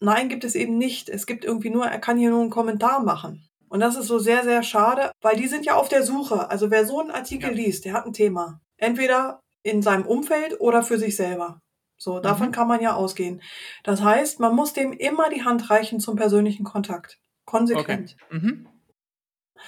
[0.00, 1.08] Nein, gibt es eben nicht.
[1.08, 3.45] Es gibt irgendwie nur, er kann hier nur einen Kommentar machen.
[3.68, 6.50] Und das ist so sehr, sehr schade, weil die sind ja auf der Suche.
[6.50, 7.56] Also wer so einen Artikel ja.
[7.56, 8.60] liest, der hat ein Thema.
[8.76, 11.60] Entweder in seinem Umfeld oder für sich selber.
[11.98, 12.52] So, davon mhm.
[12.52, 13.42] kann man ja ausgehen.
[13.82, 17.18] Das heißt, man muss dem immer die Hand reichen zum persönlichen Kontakt.
[17.46, 18.16] Konsequent.
[18.26, 18.38] Okay.
[18.38, 18.68] Mhm.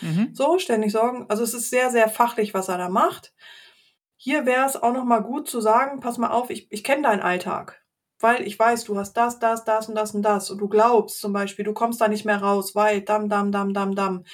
[0.02, 0.34] Mhm.
[0.34, 1.26] So, ständig sorgen.
[1.28, 3.32] Also es ist sehr, sehr fachlich, was er da macht.
[4.16, 7.22] Hier wäre es auch nochmal gut zu sagen, pass mal auf, ich, ich kenne deinen
[7.22, 7.82] Alltag.
[8.20, 10.50] Weil ich weiß, du hast das, das, das und das und das.
[10.50, 13.72] Und du glaubst zum Beispiel, du kommst da nicht mehr raus, weil dam, dam, dam,
[13.72, 14.24] dam, dam.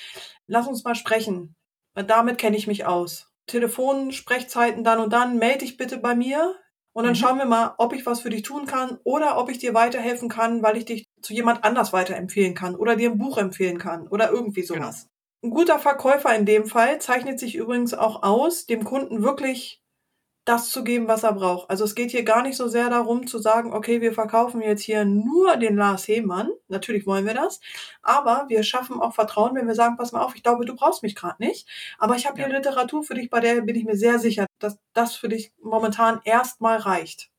[0.47, 1.55] Lass uns mal sprechen.
[1.94, 3.31] Damit kenne ich mich aus.
[3.47, 6.55] Telefonsprechzeiten dann und dann, melde dich bitte bei mir
[6.94, 7.16] und dann mhm.
[7.16, 10.29] schauen wir mal, ob ich was für dich tun kann oder ob ich dir weiterhelfen
[10.29, 14.07] kann, weil ich dich zu jemand anders weiterempfehlen kann oder dir ein Buch empfehlen kann
[14.09, 14.75] oder irgendwie genau.
[14.75, 15.03] sowas.
[15.03, 15.11] Genau.
[15.44, 19.84] Ein guter Verkäufer in dem Fall zeichnet sich übrigens auch aus, dem Kunden wirklich
[20.44, 21.70] das zu geben, was er braucht.
[21.70, 24.83] Also es geht hier gar nicht so sehr darum zu sagen, okay, wir verkaufen jetzt
[24.83, 26.50] hier nur den Lars Hehmann.
[26.68, 27.61] Natürlich wollen wir das.
[28.02, 31.02] Aber wir schaffen auch Vertrauen, wenn wir sagen, pass mal auf, ich glaube, du brauchst
[31.02, 31.66] mich gerade nicht.
[31.98, 32.46] Aber ich habe ja.
[32.46, 35.52] hier Literatur für dich, bei der bin ich mir sehr sicher, dass das für dich
[35.62, 37.30] momentan erstmal reicht.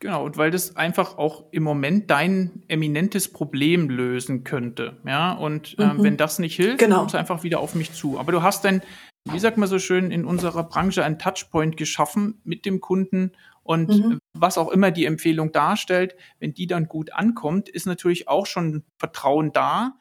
[0.00, 4.98] Genau, und weil das einfach auch im Moment dein eminentes Problem lösen könnte.
[5.04, 6.04] Ja, und äh, mhm.
[6.04, 6.98] wenn das nicht hilft, genau.
[6.98, 8.16] kommst du einfach wieder auf mich zu.
[8.16, 8.80] Aber du hast dann
[9.24, 13.32] wie sagt man so schön, in unserer Branche ein Touchpoint geschaffen mit dem Kunden.
[13.62, 14.18] Und mhm.
[14.32, 18.84] was auch immer die Empfehlung darstellt, wenn die dann gut ankommt, ist natürlich auch schon
[18.96, 20.00] Vertrauen da.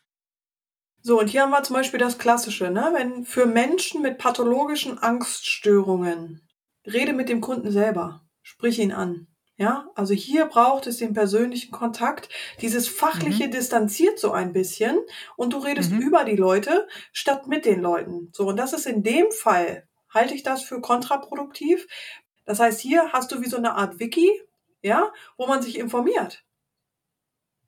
[1.01, 2.91] So, und hier haben wir zum Beispiel das Klassische, ne?
[2.93, 6.47] Wenn für Menschen mit pathologischen Angststörungen,
[6.85, 9.27] rede mit dem Kunden selber, sprich ihn an.
[9.59, 12.29] Ja, also hier braucht es den persönlichen Kontakt.
[12.61, 13.51] Dieses fachliche mhm.
[13.51, 14.99] distanziert so ein bisschen
[15.35, 16.01] und du redest mhm.
[16.01, 18.29] über die Leute statt mit den Leuten.
[18.33, 21.87] So, und das ist in dem Fall, halte ich das für kontraproduktiv.
[22.45, 24.29] Das heißt, hier hast du wie so eine Art Wiki,
[24.83, 26.45] ja, wo man sich informiert.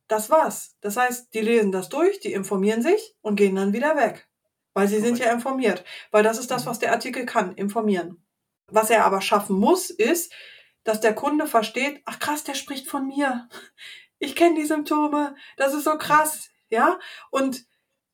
[0.07, 0.75] Das war's.
[0.81, 4.29] Das heißt, die lesen das durch, die informieren sich und gehen dann wieder weg.
[4.73, 5.83] Weil sie sind ja informiert.
[6.11, 6.69] Weil das ist das, mhm.
[6.69, 8.23] was der Artikel kann, informieren.
[8.67, 10.31] Was er aber schaffen muss, ist,
[10.89, 13.47] dass der Kunde versteht, ach krass, der spricht von mir.
[14.17, 16.99] Ich kenne die Symptome, das ist so krass, ja?
[17.31, 17.65] Und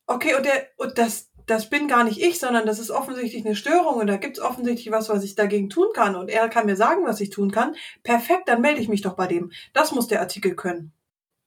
[0.06, 3.56] okay, und der und das das bin gar nicht ich, sondern das ist offensichtlich eine
[3.56, 6.66] Störung und da gibt es offensichtlich was, was ich dagegen tun kann und er kann
[6.66, 7.76] mir sagen, was ich tun kann.
[8.02, 9.52] Perfekt, dann melde ich mich doch bei dem.
[9.72, 10.92] Das muss der Artikel können.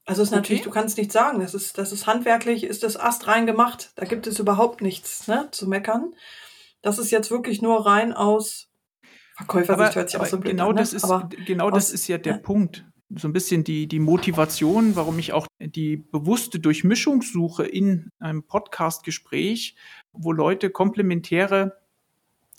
[0.06, 0.70] Also ist natürlich, okay.
[0.70, 3.92] du kannst nicht sagen, das ist, das ist handwerklich, ist das astrein gemacht.
[3.96, 6.16] Da gibt es überhaupt nichts ne, zu meckern.
[6.82, 8.69] Das ist jetzt wirklich nur rein aus
[9.40, 10.76] Verkäufersicht hört sich auch so blöd genau an.
[10.76, 10.82] Ne?
[10.82, 12.40] Das ist, aber genau das ist ja der ja.
[12.40, 12.86] Punkt.
[13.16, 18.44] So ein bisschen die, die Motivation, warum ich auch die bewusste Durchmischung suche in einem
[18.44, 19.76] Podcast-Gespräch,
[20.12, 21.78] wo Leute komplementäre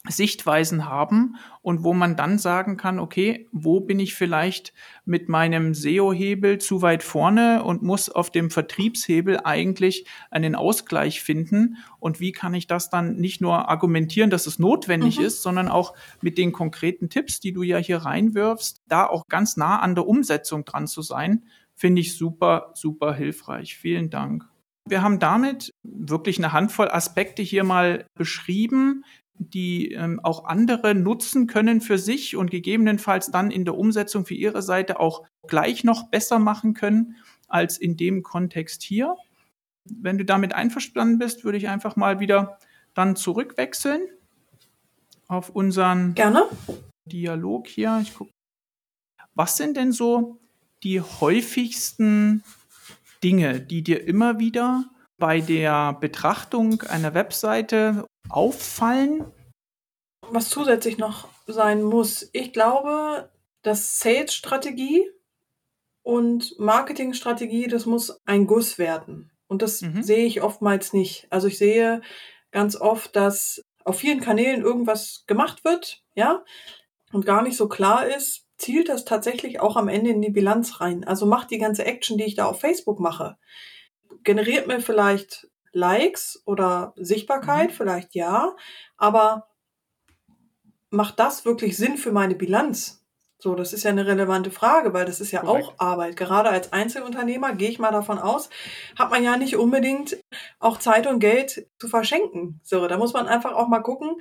[0.09, 4.73] Sichtweisen haben und wo man dann sagen kann, okay, wo bin ich vielleicht
[5.05, 11.77] mit meinem SEO-Hebel zu weit vorne und muss auf dem Vertriebshebel eigentlich einen Ausgleich finden
[11.99, 15.27] und wie kann ich das dann nicht nur argumentieren, dass es notwendig mhm.
[15.27, 19.59] ist, sondern auch mit den konkreten Tipps, die du ja hier reinwirfst, da auch ganz
[19.59, 21.45] nah an der Umsetzung dran zu sein,
[21.75, 23.77] finde ich super, super hilfreich.
[23.77, 24.49] Vielen Dank.
[24.87, 29.05] Wir haben damit wirklich eine Handvoll Aspekte hier mal beschrieben,
[29.41, 34.35] die ähm, auch andere nutzen können für sich und gegebenenfalls dann in der Umsetzung für
[34.35, 37.17] ihre Seite auch gleich noch besser machen können
[37.49, 39.17] als in dem Kontext hier.
[39.85, 42.59] Wenn du damit einverstanden bist, würde ich einfach mal wieder
[42.95, 44.03] dann zurückwechseln
[45.27, 46.45] auf unseren Gerne.
[47.07, 47.99] Dialog hier.
[48.03, 48.29] Ich guck.
[49.35, 50.39] Was sind denn so
[50.83, 52.43] die häufigsten
[53.25, 54.85] Dinge, die dir immer wieder
[55.19, 59.25] bei der Betrachtung einer Webseite auffallen?
[60.31, 63.31] Was zusätzlich noch sein muss, ich glaube,
[63.63, 65.11] dass Sales-Strategie
[66.03, 69.31] und Marketing-Strategie, das muss ein Guss werden.
[69.49, 70.03] Und das mhm.
[70.03, 71.27] sehe ich oftmals nicht.
[71.31, 72.01] Also ich sehe
[72.53, 76.45] ganz oft, dass auf vielen Kanälen irgendwas gemacht wird, ja,
[77.13, 80.81] und gar nicht so klar ist, zielt das tatsächlich auch am Ende in die Bilanz
[80.81, 81.05] rein.
[81.05, 83.37] Also macht die ganze Action, die ich da auf Facebook mache,
[84.23, 87.75] generiert mir vielleicht Likes oder Sichtbarkeit, mhm.
[87.75, 88.55] vielleicht ja,
[88.97, 89.49] aber
[90.91, 93.01] macht das wirklich Sinn für meine Bilanz?
[93.43, 95.67] So, das ist ja eine relevante Frage, weil das ist ja Korrekt.
[95.67, 96.17] auch Arbeit.
[96.17, 98.51] Gerade als Einzelunternehmer gehe ich mal davon aus,
[98.99, 100.19] hat man ja nicht unbedingt
[100.59, 102.61] auch Zeit und Geld zu verschenken.
[102.63, 104.17] So, da muss man einfach auch mal gucken,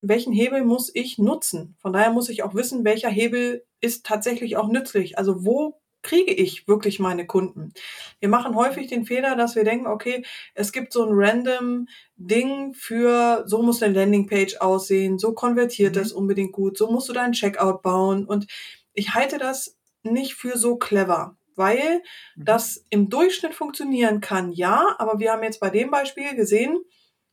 [0.00, 1.76] welchen Hebel muss ich nutzen.
[1.80, 5.18] Von daher muss ich auch wissen, welcher Hebel ist tatsächlich auch nützlich.
[5.18, 7.72] Also wo kriege ich wirklich meine Kunden?
[8.20, 10.24] Wir machen häufig den Fehler, dass wir denken, okay,
[10.54, 11.86] es gibt so ein random
[12.16, 15.98] Ding für, so muss eine Landingpage aussehen, so konvertiert mhm.
[15.98, 18.24] das unbedingt gut, so musst du deinen Checkout bauen.
[18.26, 18.46] Und
[18.92, 22.02] ich halte das nicht für so clever, weil
[22.36, 22.44] mhm.
[22.44, 26.82] das im Durchschnitt funktionieren kann, ja, aber wir haben jetzt bei dem Beispiel gesehen,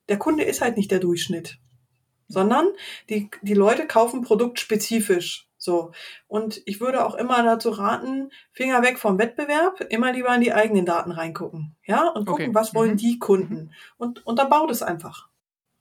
[0.07, 1.59] der Kunde ist halt nicht der Durchschnitt,
[2.27, 2.67] sondern
[3.09, 5.48] die, die Leute kaufen produktspezifisch.
[5.59, 5.91] So.
[6.27, 10.53] Und ich würde auch immer dazu raten, Finger weg vom Wettbewerb, immer lieber in die
[10.53, 11.75] eigenen Daten reingucken.
[11.85, 12.55] Ja, und gucken, okay.
[12.55, 12.97] was wollen mhm.
[12.97, 13.71] die Kunden.
[13.97, 15.29] Und, und dann baut es einfach.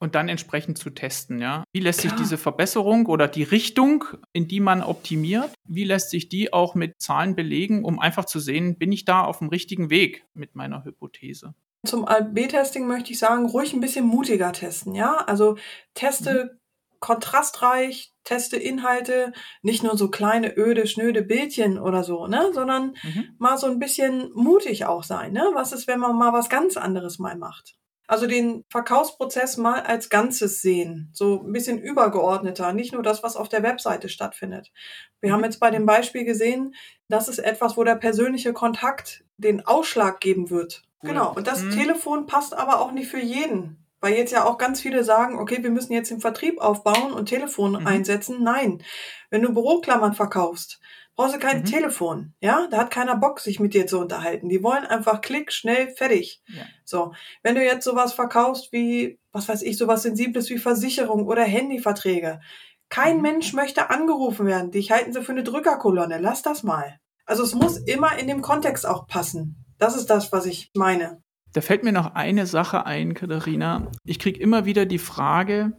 [0.00, 1.64] Und dann entsprechend zu testen, ja.
[1.72, 2.12] Wie lässt Klar.
[2.12, 6.76] sich diese Verbesserung oder die Richtung, in die man optimiert, wie lässt sich die auch
[6.76, 10.54] mit Zahlen belegen, um einfach zu sehen, bin ich da auf dem richtigen Weg mit
[10.54, 11.54] meiner Hypothese?
[11.84, 15.16] Zum A-B-Testing möchte ich sagen, ruhig ein bisschen mutiger testen, ja.
[15.16, 15.56] Also
[15.94, 16.57] teste mhm
[17.00, 19.32] kontrastreich, teste Inhalte,
[19.62, 23.36] nicht nur so kleine, öde, schnöde Bildchen oder so, ne, sondern mhm.
[23.38, 25.48] mal so ein bisschen mutig auch sein, ne?
[25.54, 27.76] Was ist, wenn man mal was ganz anderes mal macht?
[28.06, 33.36] Also den Verkaufsprozess mal als Ganzes sehen, so ein bisschen übergeordneter, nicht nur das, was
[33.36, 34.72] auf der Webseite stattfindet.
[35.20, 35.34] Wir mhm.
[35.34, 36.74] haben jetzt bei dem Beispiel gesehen,
[37.08, 40.84] das ist etwas, wo der persönliche Kontakt den Ausschlag geben wird.
[41.02, 41.10] Cool.
[41.10, 41.34] Genau.
[41.34, 41.70] Und das mhm.
[41.70, 43.77] Telefon passt aber auch nicht für jeden.
[44.00, 47.26] Weil jetzt ja auch ganz viele sagen, okay, wir müssen jetzt den Vertrieb aufbauen und
[47.26, 47.86] Telefon mhm.
[47.86, 48.42] einsetzen.
[48.42, 48.82] Nein,
[49.30, 50.80] wenn du Büroklammern verkaufst,
[51.16, 51.64] brauchst du kein mhm.
[51.64, 52.34] Telefon.
[52.40, 54.48] Ja, da hat keiner Bock, sich mit dir zu unterhalten.
[54.48, 56.42] Die wollen einfach klick, schnell, fertig.
[56.46, 56.62] Ja.
[56.84, 61.42] So, wenn du jetzt sowas verkaufst wie, was weiß ich, sowas Sensibles wie Versicherung oder
[61.42, 62.40] Handyverträge.
[62.88, 63.22] Kein mhm.
[63.22, 64.70] Mensch möchte angerufen werden.
[64.70, 66.18] Dich halten sie für eine Drückerkolonne.
[66.18, 67.00] Lass das mal.
[67.26, 69.66] Also es muss immer in dem Kontext auch passen.
[69.78, 71.22] Das ist das, was ich meine.
[71.52, 73.90] Da fällt mir noch eine Sache ein, Katharina.
[74.04, 75.72] Ich kriege immer wieder die Frage,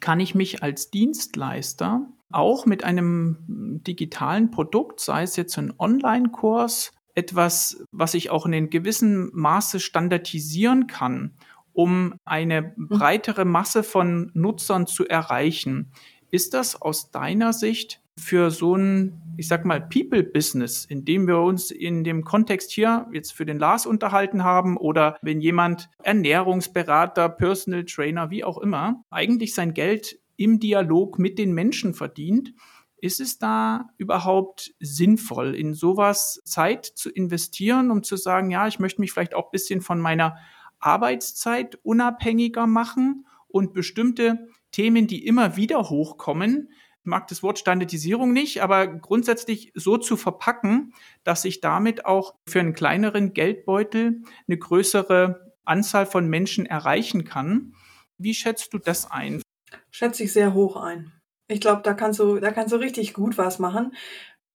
[0.00, 3.38] kann ich mich als Dienstleister auch mit einem
[3.86, 9.80] digitalen Produkt, sei es jetzt ein Online-Kurs, etwas, was ich auch in einem gewissen Maße
[9.80, 11.34] standardisieren kann,
[11.72, 15.92] um eine breitere Masse von Nutzern zu erreichen.
[16.30, 21.38] Ist das aus deiner Sicht für so ein, ich sag mal, People-Business, in dem wir
[21.38, 27.28] uns in dem Kontext hier jetzt für den Lars unterhalten haben oder wenn jemand Ernährungsberater,
[27.28, 32.52] Personal Trainer, wie auch immer, eigentlich sein Geld im Dialog mit den Menschen verdient,
[33.00, 38.78] ist es da überhaupt sinnvoll, in sowas Zeit zu investieren, um zu sagen, ja, ich
[38.78, 40.36] möchte mich vielleicht auch ein bisschen von meiner
[40.78, 46.70] Arbeitszeit unabhängiger machen und bestimmte Themen, die immer wieder hochkommen,
[47.06, 50.92] mag das Wort Standardisierung nicht, aber grundsätzlich so zu verpacken,
[51.24, 57.74] dass ich damit auch für einen kleineren Geldbeutel eine größere Anzahl von Menschen erreichen kann.
[58.18, 59.42] Wie schätzt du das ein?
[59.90, 61.12] Schätze ich sehr hoch ein.
[61.48, 63.94] Ich glaube, da kannst du, da kannst du richtig gut was machen.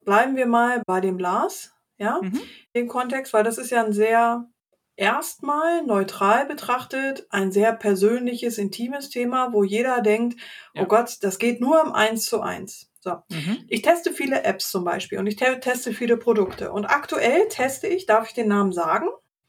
[0.04, 2.39] Bleiben wir mal bei dem Glas, ja, mhm.
[2.76, 4.49] den Kontext, weil das ist ja ein sehr
[4.96, 10.39] erstmal neutral betrachtet ein sehr persönliches, intimes Thema, wo jeder denkt,
[10.74, 10.84] oh ja.
[10.84, 12.92] oh Gott, das geht nur im Eins zu eins.
[13.00, 13.16] So.
[13.30, 13.66] Mhm.
[13.68, 16.72] Ich teste viele Apps zum Beispiel und ich te teste viele Produkte.
[16.72, 19.08] Und aktuell teste ich, darf ich den Namen sagen?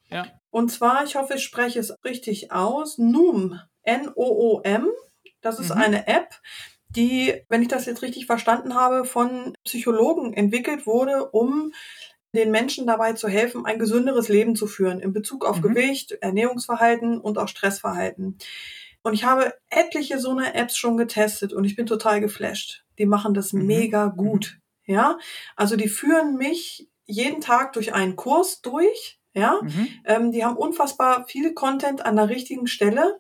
[0.09, 0.27] Ja.
[0.51, 3.61] Und zwar, ich hoffe, ich spreche es richtig aus, Noom.
[3.83, 4.89] N-O-O-M.
[5.41, 5.81] Das ist mhm.
[5.81, 6.31] eine App,
[6.89, 11.73] die, wenn ich das jetzt richtig verstanden habe, von Psychologen entwickelt wurde, um
[12.35, 15.63] den Menschen dabei zu helfen, ein gesünderes Leben zu führen in Bezug auf mhm.
[15.63, 18.39] Gewicht, Ernährungsverhalten und auch Stressverhalten.
[19.03, 22.85] Und ich habe etliche so eine Apps schon getestet und ich bin total geflasht.
[22.99, 23.67] Die machen das mhm.
[23.67, 24.17] mega mhm.
[24.17, 24.59] gut.
[24.85, 25.19] Ja,
[25.57, 29.19] also die führen mich jeden Tag durch einen Kurs durch.
[29.35, 29.89] Ja, mhm.
[30.05, 33.19] ähm, die haben unfassbar viel Content an der richtigen Stelle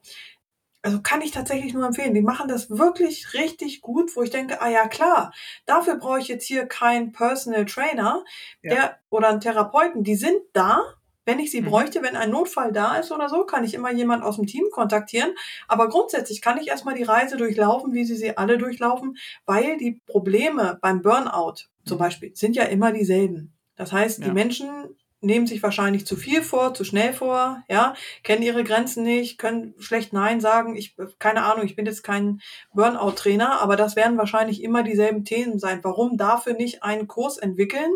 [0.82, 2.14] also kann ich tatsächlich nur empfehlen.
[2.14, 5.32] Die machen das wirklich richtig gut, wo ich denke, ah ja klar,
[5.64, 8.24] dafür brauche ich jetzt hier keinen Personal Trainer,
[8.62, 8.96] der ja.
[9.08, 10.02] oder einen Therapeuten.
[10.02, 10.82] Die sind da,
[11.24, 11.66] wenn ich sie mhm.
[11.66, 14.64] bräuchte, wenn ein Notfall da ist oder so, kann ich immer jemand aus dem Team
[14.72, 15.30] kontaktieren.
[15.68, 19.16] Aber grundsätzlich kann ich erstmal die Reise durchlaufen, wie sie sie alle durchlaufen,
[19.46, 22.02] weil die Probleme beim Burnout zum mhm.
[22.02, 23.56] Beispiel sind ja immer dieselben.
[23.76, 24.26] Das heißt, ja.
[24.26, 29.04] die Menschen nehmen sich wahrscheinlich zu viel vor, zu schnell vor, ja, kennen ihre Grenzen
[29.04, 30.76] nicht, können schlecht Nein sagen.
[30.76, 32.40] Ich, keine Ahnung, ich bin jetzt kein
[32.74, 35.80] Burnout-Trainer, aber das werden wahrscheinlich immer dieselben Themen sein.
[35.82, 37.92] Warum dafür nicht einen Kurs entwickeln,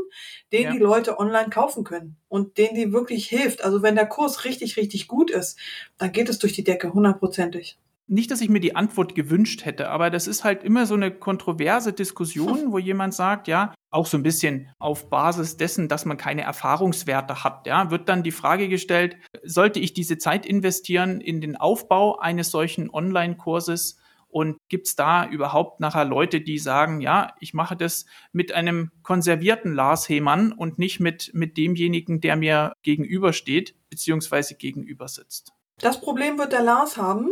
[0.52, 0.72] den ja.
[0.72, 3.64] die Leute online kaufen können und den die wirklich hilft?
[3.64, 5.58] Also wenn der Kurs richtig, richtig gut ist,
[5.98, 9.88] dann geht es durch die Decke, hundertprozentig nicht, dass ich mir die Antwort gewünscht hätte,
[9.90, 14.16] aber das ist halt immer so eine kontroverse Diskussion, wo jemand sagt, ja, auch so
[14.16, 18.68] ein bisschen auf Basis dessen, dass man keine Erfahrungswerte hat, ja, wird dann die Frage
[18.68, 23.98] gestellt, sollte ich diese Zeit investieren in den Aufbau eines solchen Online-Kurses?
[24.28, 28.90] Und gibt es da überhaupt nachher Leute, die sagen, ja, ich mache das mit einem
[29.02, 35.54] konservierten Lars Hemann und nicht mit, mit demjenigen, der mir gegenübersteht, beziehungsweise gegenüber sitzt?
[35.78, 37.30] Das Problem wird der Lars haben,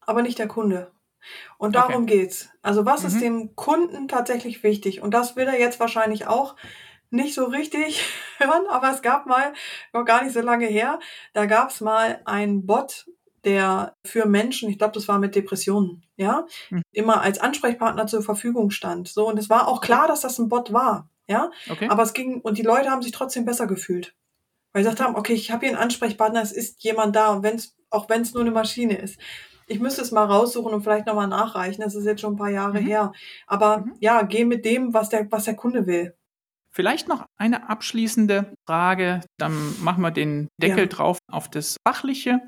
[0.00, 0.90] aber nicht der Kunde.
[1.58, 2.18] Und darum okay.
[2.18, 2.50] geht's.
[2.62, 3.08] Also was mhm.
[3.08, 5.02] ist dem Kunden tatsächlich wichtig?
[5.02, 6.56] Und das will er jetzt wahrscheinlich auch
[7.10, 8.02] nicht so richtig
[8.38, 9.52] hören, aber es gab mal,
[9.92, 10.98] noch gar nicht so lange her,
[11.32, 13.06] da gab es mal einen Bot,
[13.44, 16.82] der für Menschen, ich glaube, das war mit Depressionen, ja, mhm.
[16.92, 19.08] immer als Ansprechpartner zur Verfügung stand.
[19.08, 21.50] So, und es war auch klar, dass das ein Bot war, ja.
[21.70, 21.88] Okay.
[21.88, 24.14] Aber es ging, und die Leute haben sich trotzdem besser gefühlt.
[24.72, 27.42] Weil sie gesagt haben, okay, ich habe hier einen Ansprechpartner, es ist jemand da, und
[27.42, 29.18] wenn's, auch wenn es nur eine Maschine ist.
[29.68, 31.82] Ich müsste es mal raussuchen und vielleicht nochmal nachreichen.
[31.82, 32.86] Das ist jetzt schon ein paar Jahre mhm.
[32.86, 33.12] her.
[33.46, 33.94] Aber mhm.
[34.00, 36.14] ja, geh mit dem, was der, was der Kunde will.
[36.70, 39.20] Vielleicht noch eine abschließende Frage.
[39.38, 39.52] Dann
[39.82, 40.86] machen wir den Deckel ja.
[40.86, 42.40] drauf auf das Fachliche.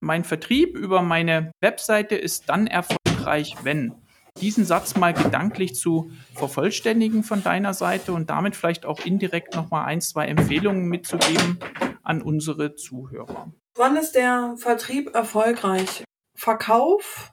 [0.00, 3.94] Mein Vertrieb über meine Webseite ist dann erfolgreich, wenn
[4.40, 9.86] diesen Satz mal gedanklich zu vervollständigen von deiner Seite und damit vielleicht auch indirekt nochmal
[9.86, 11.58] ein, zwei Empfehlungen mitzugeben
[12.02, 13.52] an unsere Zuhörer.
[13.76, 16.04] Wann ist der Vertrieb erfolgreich?
[16.36, 17.32] Verkauf,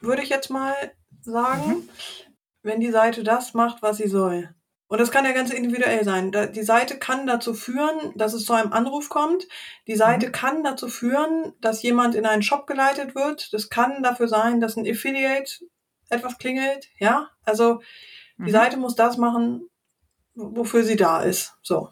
[0.00, 0.74] würde ich jetzt mal
[1.22, 1.88] sagen, mhm.
[2.62, 4.54] wenn die Seite das macht, was sie soll.
[4.88, 6.30] Und das kann ja ganz individuell sein.
[6.52, 9.48] Die Seite kann dazu führen, dass es zu einem Anruf kommt.
[9.88, 10.32] Die Seite mhm.
[10.32, 13.52] kann dazu führen, dass jemand in einen Shop geleitet wird.
[13.52, 15.64] Das kann dafür sein, dass ein Affiliate
[16.08, 16.88] etwas klingelt.
[17.00, 17.80] Ja, also
[18.38, 18.50] die mhm.
[18.50, 19.68] Seite muss das machen,
[20.34, 21.54] wofür sie da ist.
[21.62, 21.88] So.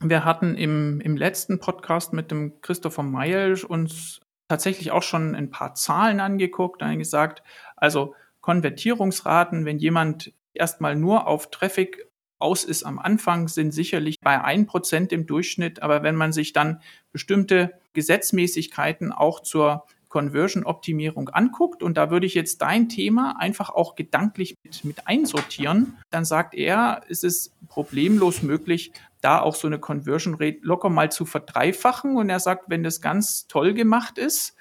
[0.00, 5.50] Wir hatten im, im letzten Podcast mit dem Christopher Meyer uns tatsächlich auch schon ein
[5.50, 7.42] paar Zahlen angeguckt und gesagt,
[7.76, 12.06] also Konvertierungsraten, wenn jemand erstmal nur auf Traffic
[12.38, 15.82] aus ist am Anfang, sind sicherlich bei ein Prozent im Durchschnitt.
[15.82, 16.80] Aber wenn man sich dann
[17.12, 23.94] bestimmte Gesetzmäßigkeiten auch zur Conversion-Optimierung anguckt, und da würde ich jetzt dein Thema einfach auch
[23.94, 28.92] gedanklich mit, mit einsortieren, dann sagt er, es ist problemlos möglich,
[29.24, 32.16] da auch so eine Conversion Rate locker mal zu verdreifachen.
[32.16, 34.54] Und er sagt, wenn das ganz toll gemacht ist,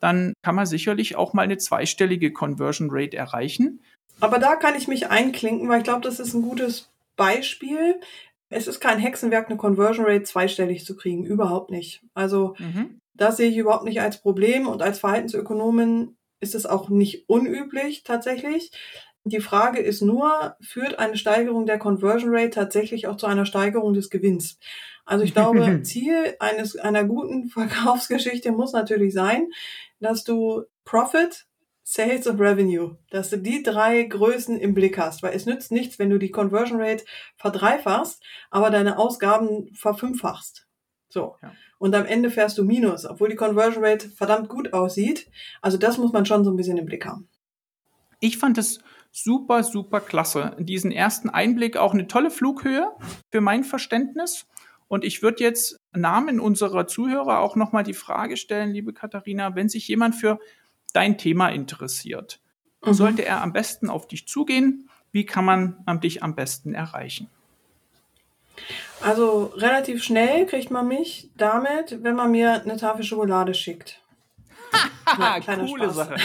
[0.00, 3.80] dann kann man sicherlich auch mal eine zweistellige Conversion Rate erreichen.
[4.20, 8.00] Aber da kann ich mich einklinken, weil ich glaube, das ist ein gutes Beispiel.
[8.48, 11.24] Es ist kein Hexenwerk, eine Conversion Rate zweistellig zu kriegen.
[11.24, 12.02] Überhaupt nicht.
[12.14, 13.00] Also mhm.
[13.20, 18.02] Das sehe ich überhaupt nicht als Problem und als Verhaltensökonomin ist es auch nicht unüblich
[18.02, 18.72] tatsächlich.
[19.24, 23.92] Die Frage ist nur, führt eine Steigerung der Conversion Rate tatsächlich auch zu einer Steigerung
[23.92, 24.58] des Gewinns?
[25.04, 29.48] Also ich glaube, Ziel eines, einer guten Verkaufsgeschichte muss natürlich sein,
[30.00, 31.46] dass du Profit
[31.82, 35.98] Sales und Revenue, dass du die drei Größen im Blick hast, weil es nützt nichts,
[35.98, 37.04] wenn du die Conversion Rate
[37.36, 40.68] verdreifachst, aber deine Ausgaben verfünffachst.
[41.08, 41.34] So.
[41.42, 41.52] Ja.
[41.78, 45.28] Und am Ende fährst du Minus, obwohl die Conversion Rate verdammt gut aussieht.
[45.62, 47.28] Also das muss man schon so ein bisschen im Blick haben.
[48.20, 48.80] Ich fand es
[49.12, 50.56] super, super klasse.
[50.58, 52.90] Diesen ersten Einblick auch eine tolle Flughöhe
[53.30, 54.46] für mein Verständnis.
[54.88, 59.68] Und ich würde jetzt Namen unserer Zuhörer auch nochmal die Frage stellen, liebe Katharina, wenn
[59.68, 60.38] sich jemand für
[60.92, 62.40] dein Thema interessiert,
[62.84, 62.92] mhm.
[62.92, 64.88] sollte er am besten auf dich zugehen?
[65.12, 67.28] Wie kann man dich am besten erreichen?
[69.00, 74.00] Also relativ schnell kriegt man mich damit, wenn man mir eine Tafel Schokolade schickt.
[75.46, 75.94] Coole Spaß.
[75.94, 76.16] Sache.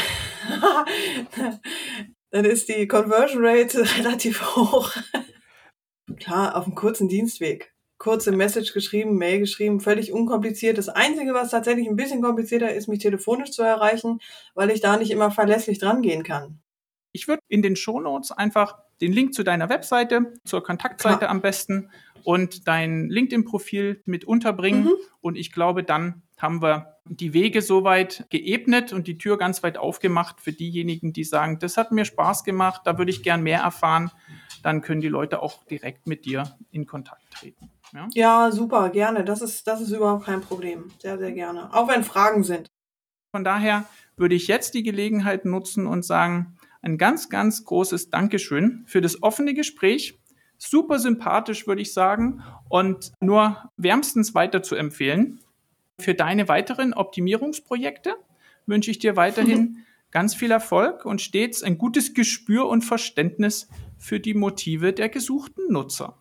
[2.36, 4.92] Dann ist die Conversion Rate relativ hoch.
[6.18, 10.78] Klar, auf einem kurzen Dienstweg kurze Message geschrieben, Mail geschrieben, völlig unkompliziert.
[10.78, 14.20] Das Einzige, was tatsächlich ein bisschen komplizierter ist, mich telefonisch zu erreichen,
[14.54, 16.60] weil ich da nicht immer verlässlich dran gehen kann.
[17.14, 21.32] Ich würde in den Shownotes einfach den Link zu deiner Webseite, zur Kontaktseite Klar.
[21.32, 21.90] am besten
[22.26, 24.84] und dein LinkedIn-Profil mit unterbringen.
[24.84, 24.96] Mhm.
[25.22, 29.78] Und ich glaube, dann haben wir die Wege soweit geebnet und die Tür ganz weit
[29.78, 33.60] aufgemacht für diejenigen, die sagen, das hat mir Spaß gemacht, da würde ich gern mehr
[33.60, 34.12] erfahren.
[34.64, 37.70] Dann können die Leute auch direkt mit dir in Kontakt treten.
[37.94, 38.08] Ja?
[38.14, 39.24] ja, super, gerne.
[39.24, 40.92] Das ist, das ist überhaupt kein Problem.
[41.00, 41.74] Sehr, sehr gerne.
[41.74, 42.68] Auch wenn Fragen sind.
[43.32, 43.86] Von daher
[44.18, 49.22] würde ich jetzt die Gelegenheit nutzen und sagen, ein ganz, ganz großes Dankeschön für das
[49.22, 50.20] offene Gespräch.
[50.58, 55.40] Super sympathisch, würde ich sagen, und nur wärmstens weiter zu empfehlen.
[56.00, 58.16] Für deine weiteren Optimierungsprojekte
[58.66, 64.20] wünsche ich dir weiterhin ganz viel Erfolg und stets ein gutes Gespür und Verständnis für
[64.20, 66.18] die Motive der gesuchten Nutzer.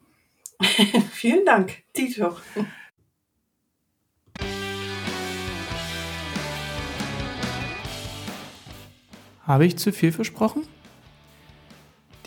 [1.13, 2.37] Vielen Dank, Tito.
[9.43, 10.63] Habe ich zu viel versprochen?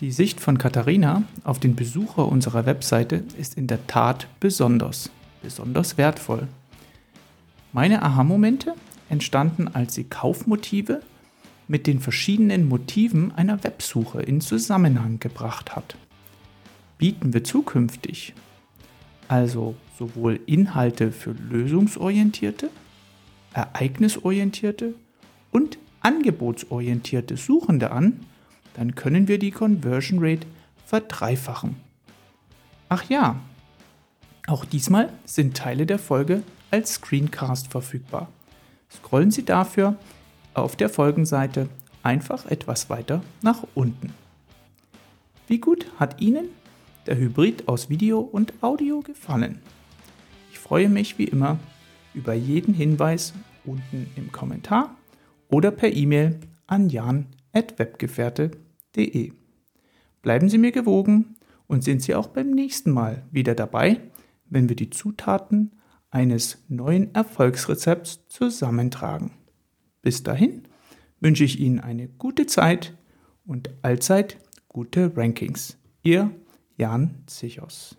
[0.00, 5.10] Die Sicht von Katharina auf den Besucher unserer Webseite ist in der Tat besonders,
[5.42, 6.46] besonders wertvoll.
[7.72, 8.74] Meine Aha-Momente
[9.08, 11.00] entstanden, als sie Kaufmotive
[11.66, 15.96] mit den verschiedenen Motiven einer Websuche in Zusammenhang gebracht hat
[16.98, 18.34] bieten wir zukünftig
[19.28, 22.70] also sowohl Inhalte für lösungsorientierte,
[23.52, 24.94] ereignisorientierte
[25.52, 28.20] und angebotsorientierte Suchende an,
[28.74, 30.46] dann können wir die Conversion Rate
[30.86, 31.76] verdreifachen.
[32.88, 33.36] Ach ja,
[34.46, 38.28] auch diesmal sind Teile der Folge als Screencast verfügbar.
[38.90, 39.96] Scrollen Sie dafür
[40.54, 41.68] auf der Folgenseite
[42.02, 44.12] einfach etwas weiter nach unten.
[45.46, 46.48] Wie gut hat Ihnen
[47.06, 49.60] der Hybrid aus Video und Audio gefallen?
[50.50, 51.58] Ich freue mich wie immer
[52.14, 53.32] über jeden Hinweis
[53.64, 54.96] unten im Kommentar
[55.48, 59.32] oder per E-Mail an jan.webgefährte.de.
[60.22, 64.00] Bleiben Sie mir gewogen und sind Sie auch beim nächsten Mal wieder dabei,
[64.46, 65.72] wenn wir die Zutaten
[66.10, 69.32] eines neuen Erfolgsrezepts zusammentragen.
[70.02, 70.62] Bis dahin
[71.20, 72.96] wünsche ich Ihnen eine gute Zeit
[73.44, 74.38] und allzeit
[74.68, 75.78] gute Rankings.
[76.02, 76.30] Ihr
[76.76, 77.96] Jan Zichos.